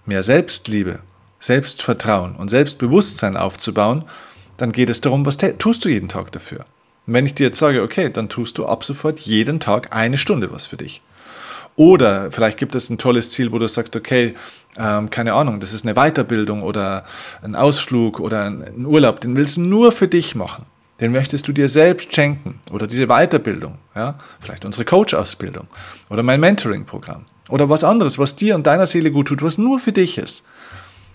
mehr 0.07 0.23
Selbstliebe, 0.23 1.01
Selbstvertrauen 1.41 2.35
und 2.37 2.49
Selbstbewusstsein 2.49 3.37
aufzubauen, 3.37 4.05
dann 4.57 4.73
geht 4.73 4.91
es 4.91 5.01
darum, 5.01 5.27
was 5.27 5.37
tust 5.37 5.85
du 5.85 5.89
jeden 5.89 6.09
Tag 6.09 6.33
dafür. 6.33 6.61
Und 7.07 7.15
wenn 7.15 7.27
ich 7.27 7.35
dir 7.35 7.47
jetzt 7.47 7.59
sage, 7.59 7.83
okay, 7.83 8.11
dann 8.11 8.29
tust 8.29 8.59
du 8.59 8.67
ab 8.67 8.85
sofort 8.85 9.21
jeden 9.21 9.61
Tag 9.61 9.95
eine 9.95 10.19
Stunde 10.19 10.53
was 10.53 10.67
für 10.67 10.77
dich. 10.77 11.03
Oder 11.77 12.33
vielleicht 12.33 12.59
gibt 12.59 12.75
es 12.75 12.89
ein 12.89 12.99
tolles 12.99 13.31
Ziel, 13.31 13.53
wo 13.53 13.59
du 13.59 13.69
sagst, 13.69 13.95
okay, 13.97 14.35
ähm, 14.79 15.11
keine 15.11 15.35
Ahnung, 15.35 15.61
das 15.61 15.73
ist 15.73 15.87
eine 15.87 15.95
Weiterbildung 15.95 16.63
oder 16.63 17.05
ein 17.43 17.55
Ausflug 17.55 18.19
oder 18.19 18.45
ein 18.45 18.87
Urlaub, 18.87 19.21
den 19.21 19.37
willst 19.37 19.59
du 19.59 19.61
nur 19.61 19.93
für 19.93 20.09
dich 20.09 20.35
machen. 20.35 20.65
Den 21.01 21.13
möchtest 21.13 21.47
du 21.47 21.53
dir 21.53 21.69
selbst 21.69 22.15
schenken 22.15 22.61
oder 22.71 22.87
diese 22.87 23.07
Weiterbildung, 23.07 23.77
ja, 23.95 24.17
vielleicht 24.41 24.65
unsere 24.65 24.87
Coach-Ausbildung 24.87 25.67
oder 26.09 26.23
mein 26.23 26.41
Mentoring-Programm 26.41 27.27
oder 27.49 27.69
was 27.69 27.85
anderes, 27.85 28.19
was 28.19 28.37
dir 28.37 28.55
und 28.55 28.67
deiner 28.67 28.87
Seele 28.87 29.11
gut 29.11 29.29
tut, 29.29 29.43
was 29.43 29.59
nur 29.59 29.79
für 29.79 29.93
dich 29.93 30.19
ist. 30.19 30.45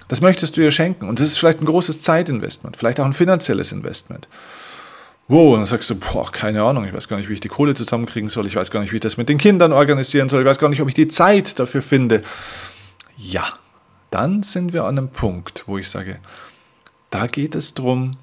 Das 0.07 0.21
möchtest 0.21 0.57
du 0.57 0.61
ihr 0.61 0.71
schenken 0.71 1.07
und 1.07 1.19
das 1.19 1.27
ist 1.27 1.37
vielleicht 1.37 1.61
ein 1.61 1.65
großes 1.65 2.01
Zeitinvestment, 2.01 2.75
vielleicht 2.75 2.99
auch 2.99 3.05
ein 3.05 3.13
finanzielles 3.13 3.71
Investment. 3.71 4.27
Wow, 5.27 5.53
und 5.53 5.59
dann 5.59 5.65
sagst 5.65 5.89
du, 5.89 5.95
boah, 5.95 6.29
keine 6.29 6.63
Ahnung, 6.63 6.83
ich 6.83 6.93
weiß 6.93 7.07
gar 7.07 7.15
nicht, 7.15 7.29
wie 7.29 7.33
ich 7.33 7.39
die 7.39 7.47
Kohle 7.47 7.73
zusammenkriegen 7.73 8.29
soll, 8.29 8.45
ich 8.47 8.55
weiß 8.55 8.71
gar 8.71 8.81
nicht, 8.81 8.91
wie 8.91 8.97
ich 8.97 9.01
das 9.01 9.15
mit 9.15 9.29
den 9.29 9.37
Kindern 9.37 9.71
organisieren 9.71 10.27
soll, 10.27 10.41
ich 10.41 10.47
weiß 10.47 10.59
gar 10.59 10.67
nicht, 10.67 10.81
ob 10.81 10.89
ich 10.89 10.93
die 10.93 11.07
Zeit 11.07 11.59
dafür 11.59 11.81
finde. 11.81 12.23
Ja, 13.15 13.47
dann 14.09 14.43
sind 14.43 14.73
wir 14.73 14.83
an 14.83 14.97
einem 14.97 15.09
Punkt, 15.09 15.63
wo 15.67 15.77
ich 15.77 15.89
sage, 15.89 16.19
da 17.11 17.27
geht 17.27 17.55
es 17.55 17.73
darum, 17.73 18.17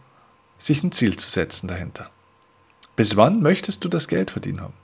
sich 0.58 0.82
ein 0.82 0.92
Ziel 0.92 1.16
zu 1.16 1.30
setzen 1.30 1.68
dahinter. 1.68 2.10
Bis 2.96 3.16
wann 3.16 3.40
möchtest 3.40 3.84
du 3.84 3.88
das 3.88 4.08
Geld 4.08 4.30
verdient 4.30 4.60
haben? 4.60 4.74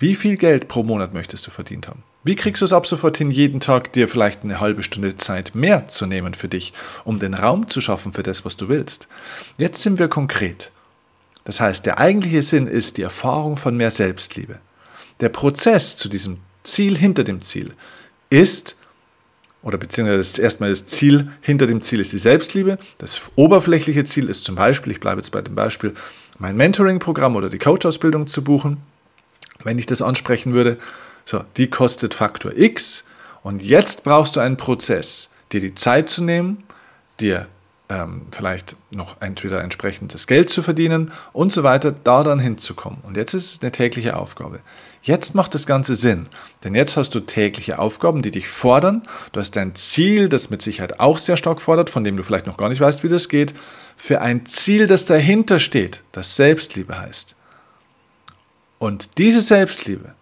Wie 0.00 0.14
viel 0.14 0.38
Geld 0.38 0.66
pro 0.66 0.82
Monat 0.82 1.12
möchtest 1.12 1.46
du 1.46 1.50
verdient 1.50 1.86
haben? 1.86 2.02
Wie 2.24 2.34
kriegst 2.34 2.62
du 2.62 2.64
es 2.64 2.72
ab 2.72 2.86
sofort 2.86 3.18
hin, 3.18 3.30
jeden 3.30 3.60
Tag 3.60 3.92
dir 3.92 4.08
vielleicht 4.08 4.44
eine 4.44 4.58
halbe 4.58 4.82
Stunde 4.82 5.18
Zeit 5.18 5.54
mehr 5.54 5.88
zu 5.88 6.06
nehmen 6.06 6.32
für 6.32 6.48
dich, 6.48 6.72
um 7.04 7.18
den 7.18 7.34
Raum 7.34 7.68
zu 7.68 7.82
schaffen 7.82 8.14
für 8.14 8.22
das, 8.22 8.46
was 8.46 8.56
du 8.56 8.70
willst? 8.70 9.08
Jetzt 9.58 9.82
sind 9.82 9.98
wir 9.98 10.08
konkret. 10.08 10.72
Das 11.44 11.60
heißt, 11.60 11.84
der 11.84 11.98
eigentliche 11.98 12.40
Sinn 12.40 12.66
ist 12.66 12.96
die 12.96 13.02
Erfahrung 13.02 13.58
von 13.58 13.76
mehr 13.76 13.90
Selbstliebe. 13.90 14.58
Der 15.20 15.28
Prozess 15.28 15.96
zu 15.96 16.08
diesem 16.08 16.38
Ziel 16.64 16.96
hinter 16.96 17.22
dem 17.22 17.42
Ziel 17.42 17.74
ist, 18.30 18.76
oder 19.62 19.76
beziehungsweise 19.76 20.40
erstmal 20.40 20.70
das 20.70 20.86
Ziel 20.86 21.30
hinter 21.42 21.66
dem 21.66 21.82
Ziel 21.82 22.00
ist 22.00 22.14
die 22.14 22.18
Selbstliebe. 22.18 22.78
Das 22.96 23.30
oberflächliche 23.36 24.04
Ziel 24.04 24.30
ist 24.30 24.44
zum 24.44 24.54
Beispiel, 24.54 24.92
ich 24.92 25.00
bleibe 25.00 25.20
jetzt 25.20 25.30
bei 25.30 25.42
dem 25.42 25.54
Beispiel, 25.54 25.92
mein 26.38 26.56
Mentoring-Programm 26.56 27.36
oder 27.36 27.50
die 27.50 27.58
Coach-Ausbildung 27.58 28.26
zu 28.26 28.42
buchen. 28.42 28.78
Wenn 29.64 29.78
ich 29.78 29.86
das 29.86 30.02
ansprechen 30.02 30.52
würde, 30.52 30.78
so, 31.24 31.44
die 31.56 31.68
kostet 31.68 32.14
Faktor 32.14 32.52
X 32.56 33.04
und 33.42 33.62
jetzt 33.62 34.04
brauchst 34.04 34.36
du 34.36 34.40
einen 34.40 34.56
Prozess, 34.56 35.30
dir 35.52 35.60
die 35.60 35.74
Zeit 35.74 36.08
zu 36.08 36.22
nehmen, 36.22 36.64
dir 37.20 37.46
ähm, 37.90 38.22
vielleicht 38.30 38.76
noch 38.90 39.16
entweder 39.20 39.62
entsprechendes 39.62 40.26
Geld 40.26 40.48
zu 40.48 40.62
verdienen 40.62 41.10
und 41.32 41.52
so 41.52 41.62
weiter, 41.62 41.92
da 41.92 42.22
dann 42.22 42.38
hinzukommen. 42.38 43.00
Und 43.02 43.16
jetzt 43.16 43.34
ist 43.34 43.52
es 43.52 43.62
eine 43.62 43.72
tägliche 43.72 44.16
Aufgabe. 44.16 44.60
Jetzt 45.02 45.34
macht 45.34 45.54
das 45.54 45.66
Ganze 45.66 45.94
Sinn, 45.94 46.26
denn 46.62 46.74
jetzt 46.74 46.96
hast 46.96 47.14
du 47.14 47.20
tägliche 47.20 47.78
Aufgaben, 47.78 48.20
die 48.20 48.30
dich 48.30 48.48
fordern. 48.48 49.02
Du 49.32 49.40
hast 49.40 49.56
ein 49.56 49.74
Ziel, 49.74 50.28
das 50.28 50.50
mit 50.50 50.60
Sicherheit 50.60 51.00
auch 51.00 51.18
sehr 51.18 51.38
stark 51.38 51.60
fordert, 51.62 51.88
von 51.88 52.04
dem 52.04 52.16
du 52.16 52.22
vielleicht 52.22 52.46
noch 52.46 52.58
gar 52.58 52.68
nicht 52.68 52.80
weißt, 52.80 53.02
wie 53.02 53.08
das 53.08 53.30
geht, 53.30 53.54
für 53.96 54.20
ein 54.20 54.44
Ziel, 54.46 54.86
das 54.86 55.06
dahinter 55.06 55.58
steht, 55.58 56.02
das 56.12 56.36
Selbstliebe 56.36 56.98
heißt. 56.98 57.34
Und 58.80 59.18
diese 59.18 59.42
Selbstliebe 59.42 60.14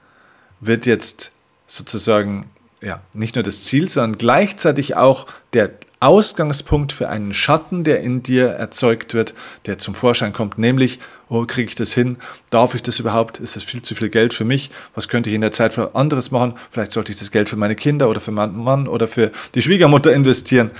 wird 0.59 0.85
jetzt 0.85 1.31
sozusagen 1.69 2.51
ja, 2.83 3.01
nicht 3.13 3.37
nur 3.37 3.45
das 3.45 3.63
Ziel, 3.63 3.89
sondern 3.89 4.19
gleichzeitig 4.19 4.97
auch 4.97 5.29
der 5.53 5.71
Ausgangspunkt 6.01 6.93
für 6.93 7.09
einen 7.09 7.33
Schatten, 7.33 7.85
der 7.85 8.01
in 8.01 8.25
dir 8.25 8.49
erzeugt 8.49 9.15
wird, 9.15 9.35
der 9.67 9.79
zum 9.79 9.95
Vorschein 9.95 10.33
kommt, 10.33 10.59
nämlich, 10.59 10.99
oh, 11.29 11.45
kriege 11.45 11.69
ich 11.69 11.77
das 11.77 11.93
hin? 11.93 12.17
Darf 12.51 12.75
ich 12.75 12.83
das 12.83 12.99
überhaupt? 12.99 13.39
Ist 13.39 13.55
das 13.55 13.63
viel 13.63 13.83
zu 13.83 13.95
viel 13.95 14.09
Geld 14.09 14.35
für 14.35 14.45
mich? 14.45 14.71
Was 14.95 15.07
könnte 15.07 15.31
ich 15.31 15.37
in 15.37 15.41
der 15.41 15.53
Zeit 15.53 15.73
für 15.73 15.95
anderes 15.95 16.33
machen? 16.33 16.55
Vielleicht 16.73 16.93
sollte 16.93 17.13
ich 17.13 17.19
das 17.19 17.31
Geld 17.31 17.49
für 17.49 17.57
meine 17.57 17.77
Kinder 17.77 18.09
oder 18.09 18.21
für 18.21 18.33
meinen 18.33 18.57
Mann 18.57 18.89
oder 18.89 19.07
für 19.07 19.31
die 19.55 19.63
Schwiegermutter 19.63 20.13
investieren. 20.13 20.73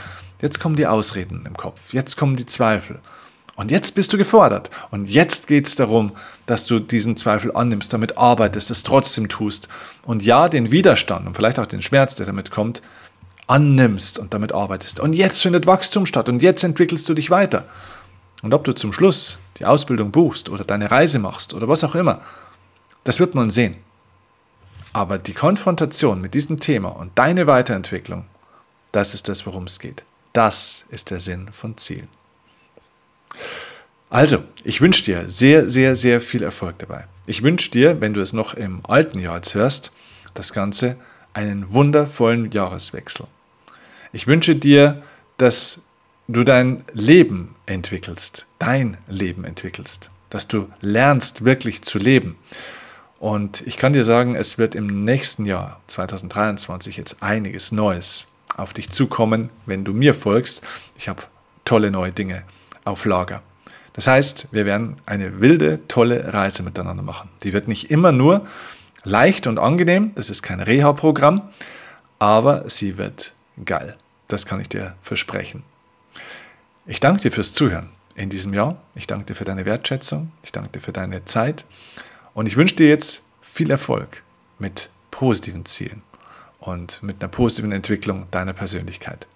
Jetzt 0.43 0.59
kommen 0.59 0.75
die 0.75 0.87
Ausreden 0.87 1.45
im 1.47 1.57
Kopf, 1.57 1.93
jetzt 1.93 2.17
kommen 2.17 2.35
die 2.35 2.47
Zweifel. 2.47 2.99
Und 3.59 3.73
jetzt 3.73 3.97
bist 3.97 4.13
du 4.13 4.19
gefordert. 4.19 4.71
Und 4.93 5.11
jetzt 5.11 5.49
geht 5.49 5.67
es 5.67 5.75
darum, 5.75 6.13
dass 6.47 6.67
du 6.67 6.79
diesen 6.79 7.17
Zweifel 7.17 7.51
annimmst, 7.57 7.93
damit 7.93 8.17
arbeitest, 8.17 8.71
es 8.71 8.85
trotzdem 8.85 9.29
tust. 9.29 9.67
Und 10.05 10.23
ja, 10.23 10.49
den 10.49 10.71
Widerstand 10.71 11.27
und 11.27 11.35
vielleicht 11.35 11.59
auch 11.59 11.67
den 11.67 11.83
Schmerz, 11.83 12.15
der 12.15 12.27
damit 12.27 12.53
kommt, 12.53 12.83
annimmst 13.49 14.21
und 14.21 14.33
damit 14.33 14.53
arbeitest. 14.53 15.01
Und 15.01 15.13
jetzt 15.13 15.43
findet 15.43 15.67
Wachstum 15.67 16.07
statt 16.07 16.29
und 16.29 16.41
jetzt 16.41 16.63
entwickelst 16.63 17.09
du 17.09 17.15
dich 17.15 17.31
weiter. 17.31 17.65
Und 18.43 18.55
ob 18.55 18.63
du 18.63 18.73
zum 18.77 18.93
Schluss 18.93 19.41
die 19.59 19.65
Ausbildung 19.65 20.13
buchst 20.13 20.49
oder 20.49 20.63
deine 20.63 20.93
Reise 20.93 21.19
machst 21.19 21.53
oder 21.53 21.67
was 21.67 21.83
auch 21.83 21.97
immer, 21.97 22.21
das 23.03 23.19
wird 23.19 23.35
man 23.35 23.51
sehen. 23.51 23.77
Aber 24.93 25.19
die 25.19 25.35
Konfrontation 25.35 26.21
mit 26.21 26.33
diesem 26.35 26.61
Thema 26.61 26.91
und 26.91 27.11
deine 27.17 27.49
Weiterentwicklung, 27.49 28.27
das 28.93 29.15
ist 29.15 29.29
das, 29.29 29.47
worum 29.47 29.65
es 29.65 29.81
geht. 29.81 30.05
Das 30.33 30.85
ist 30.91 31.11
der 31.11 31.19
Sinn 31.19 31.49
von 31.51 31.77
Zielen. 31.77 32.18
Also, 34.11 34.43
ich 34.65 34.81
wünsche 34.81 35.03
dir 35.03 35.29
sehr, 35.29 35.69
sehr, 35.69 35.95
sehr 35.95 36.21
viel 36.21 36.43
Erfolg 36.43 36.79
dabei. 36.79 37.05
Ich 37.27 37.43
wünsche 37.43 37.71
dir, 37.71 38.01
wenn 38.01 38.15
du 38.15 38.23
es 38.23 38.33
noch 38.33 38.55
im 38.55 38.81
alten 38.87 39.19
Jahr 39.19 39.37
jetzt 39.37 39.55
hörst, 39.55 39.93
das 40.33 40.53
Ganze 40.53 40.97
einen 41.35 41.73
wundervollen 41.73 42.51
Jahreswechsel. 42.51 43.27
Ich 44.13 44.27
wünsche 44.27 44.57
dir, 44.57 45.03
dass 45.37 45.81
du 46.27 46.43
dein 46.43 46.85
Leben 46.93 47.55
entwickelst, 47.67 48.47
dein 48.59 48.97
Leben 49.09 49.45
entwickelst, 49.45 50.11
dass 50.31 50.49
du 50.49 50.69
lernst 50.81 51.45
wirklich 51.45 51.83
zu 51.83 51.99
leben. 51.99 52.37
Und 53.19 53.67
ich 53.67 53.77
kann 53.77 53.93
dir 53.93 54.05
sagen, 54.05 54.37
es 54.37 54.57
wird 54.57 54.75
im 54.75 55.05
nächsten 55.05 55.45
Jahr 55.45 55.81
2023 55.89 56.97
jetzt 56.97 57.23
einiges 57.23 57.73
Neues 57.73 58.29
auf 58.57 58.73
dich 58.73 58.91
zukommen, 58.91 59.51
wenn 59.67 59.85
du 59.85 59.93
mir 59.93 60.15
folgst. 60.15 60.63
Ich 60.97 61.09
habe 61.09 61.23
tolle 61.65 61.91
neue 61.91 62.13
Dinge 62.13 62.43
auf 62.89 63.05
Lager. 63.05 63.43
Das 63.93 64.07
heißt, 64.07 64.49
wir 64.53 64.65
werden 64.65 64.97
eine 65.07 65.41
wilde, 65.41 65.87
tolle 65.89 66.33
Reise 66.33 66.63
miteinander 66.63 67.03
machen. 67.03 67.29
Die 67.43 67.53
wird 67.53 67.69
nicht 67.69 67.91
immer 67.91 68.13
nur 68.13 68.47
leicht 69.05 69.47
und 69.47 69.59
angenehm, 69.59 70.13
das 70.15 70.31
ist 70.31 70.43
kein 70.43 70.61
Reha-Programm, 70.61 71.43
aber 72.19 72.69
sie 72.69 72.97
wird 72.97 73.33
geil. 73.65 73.97
Das 74.29 74.47
kann 74.47 74.61
ich 74.61 74.69
dir 74.69 74.95
versprechen. 75.03 75.63
Ich 76.87 77.01
danke 77.01 77.23
dir 77.23 77.33
fürs 77.33 77.53
Zuhören 77.53 77.91
in 78.15 78.31
diesem 78.31 78.55
Jahr. 78.55 78.81
Ich 78.95 79.07
danke 79.07 79.27
dir 79.27 79.35
für 79.35 79.45
deine 79.45 79.65
Wertschätzung. 79.65 80.33
Ich 80.43 80.53
danke 80.53 80.71
dir 80.71 80.81
für 80.81 80.93
deine 80.93 81.25
Zeit. 81.25 81.65
Und 82.35 82.47
ich 82.47 82.57
wünsche 82.57 82.77
dir 82.77 82.89
jetzt 82.89 83.23
viel 83.41 83.71
Erfolg 83.71 84.23
mit 84.59 84.91
positiven 85.11 85.65
Zielen 85.65 86.03
und 86.61 87.03
mit 87.03 87.23
einer 87.23 87.31
positiven 87.31 87.73
Entwicklung 87.73 88.27
deiner 88.31 88.53
Persönlichkeit. 88.53 89.27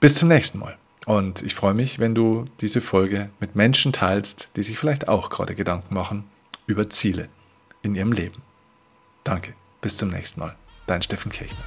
Bis 0.00 0.14
zum 0.14 0.28
nächsten 0.28 0.58
Mal. 0.58 0.78
Und 1.04 1.42
ich 1.42 1.54
freue 1.54 1.74
mich, 1.74 1.98
wenn 1.98 2.14
du 2.14 2.46
diese 2.62 2.80
Folge 2.80 3.28
mit 3.38 3.54
Menschen 3.54 3.92
teilst, 3.92 4.48
die 4.56 4.62
sich 4.62 4.78
vielleicht 4.78 5.08
auch 5.08 5.28
gerade 5.28 5.54
Gedanken 5.54 5.94
machen 5.94 6.24
über 6.66 6.88
Ziele 6.88 7.28
in 7.82 7.94
ihrem 7.94 8.12
Leben. 8.12 8.42
Danke. 9.24 9.52
Bis 9.82 9.98
zum 9.98 10.08
nächsten 10.08 10.40
Mal. 10.40 10.56
Dein 10.86 11.02
Steffen 11.02 11.30
Kirchner. 11.30 11.58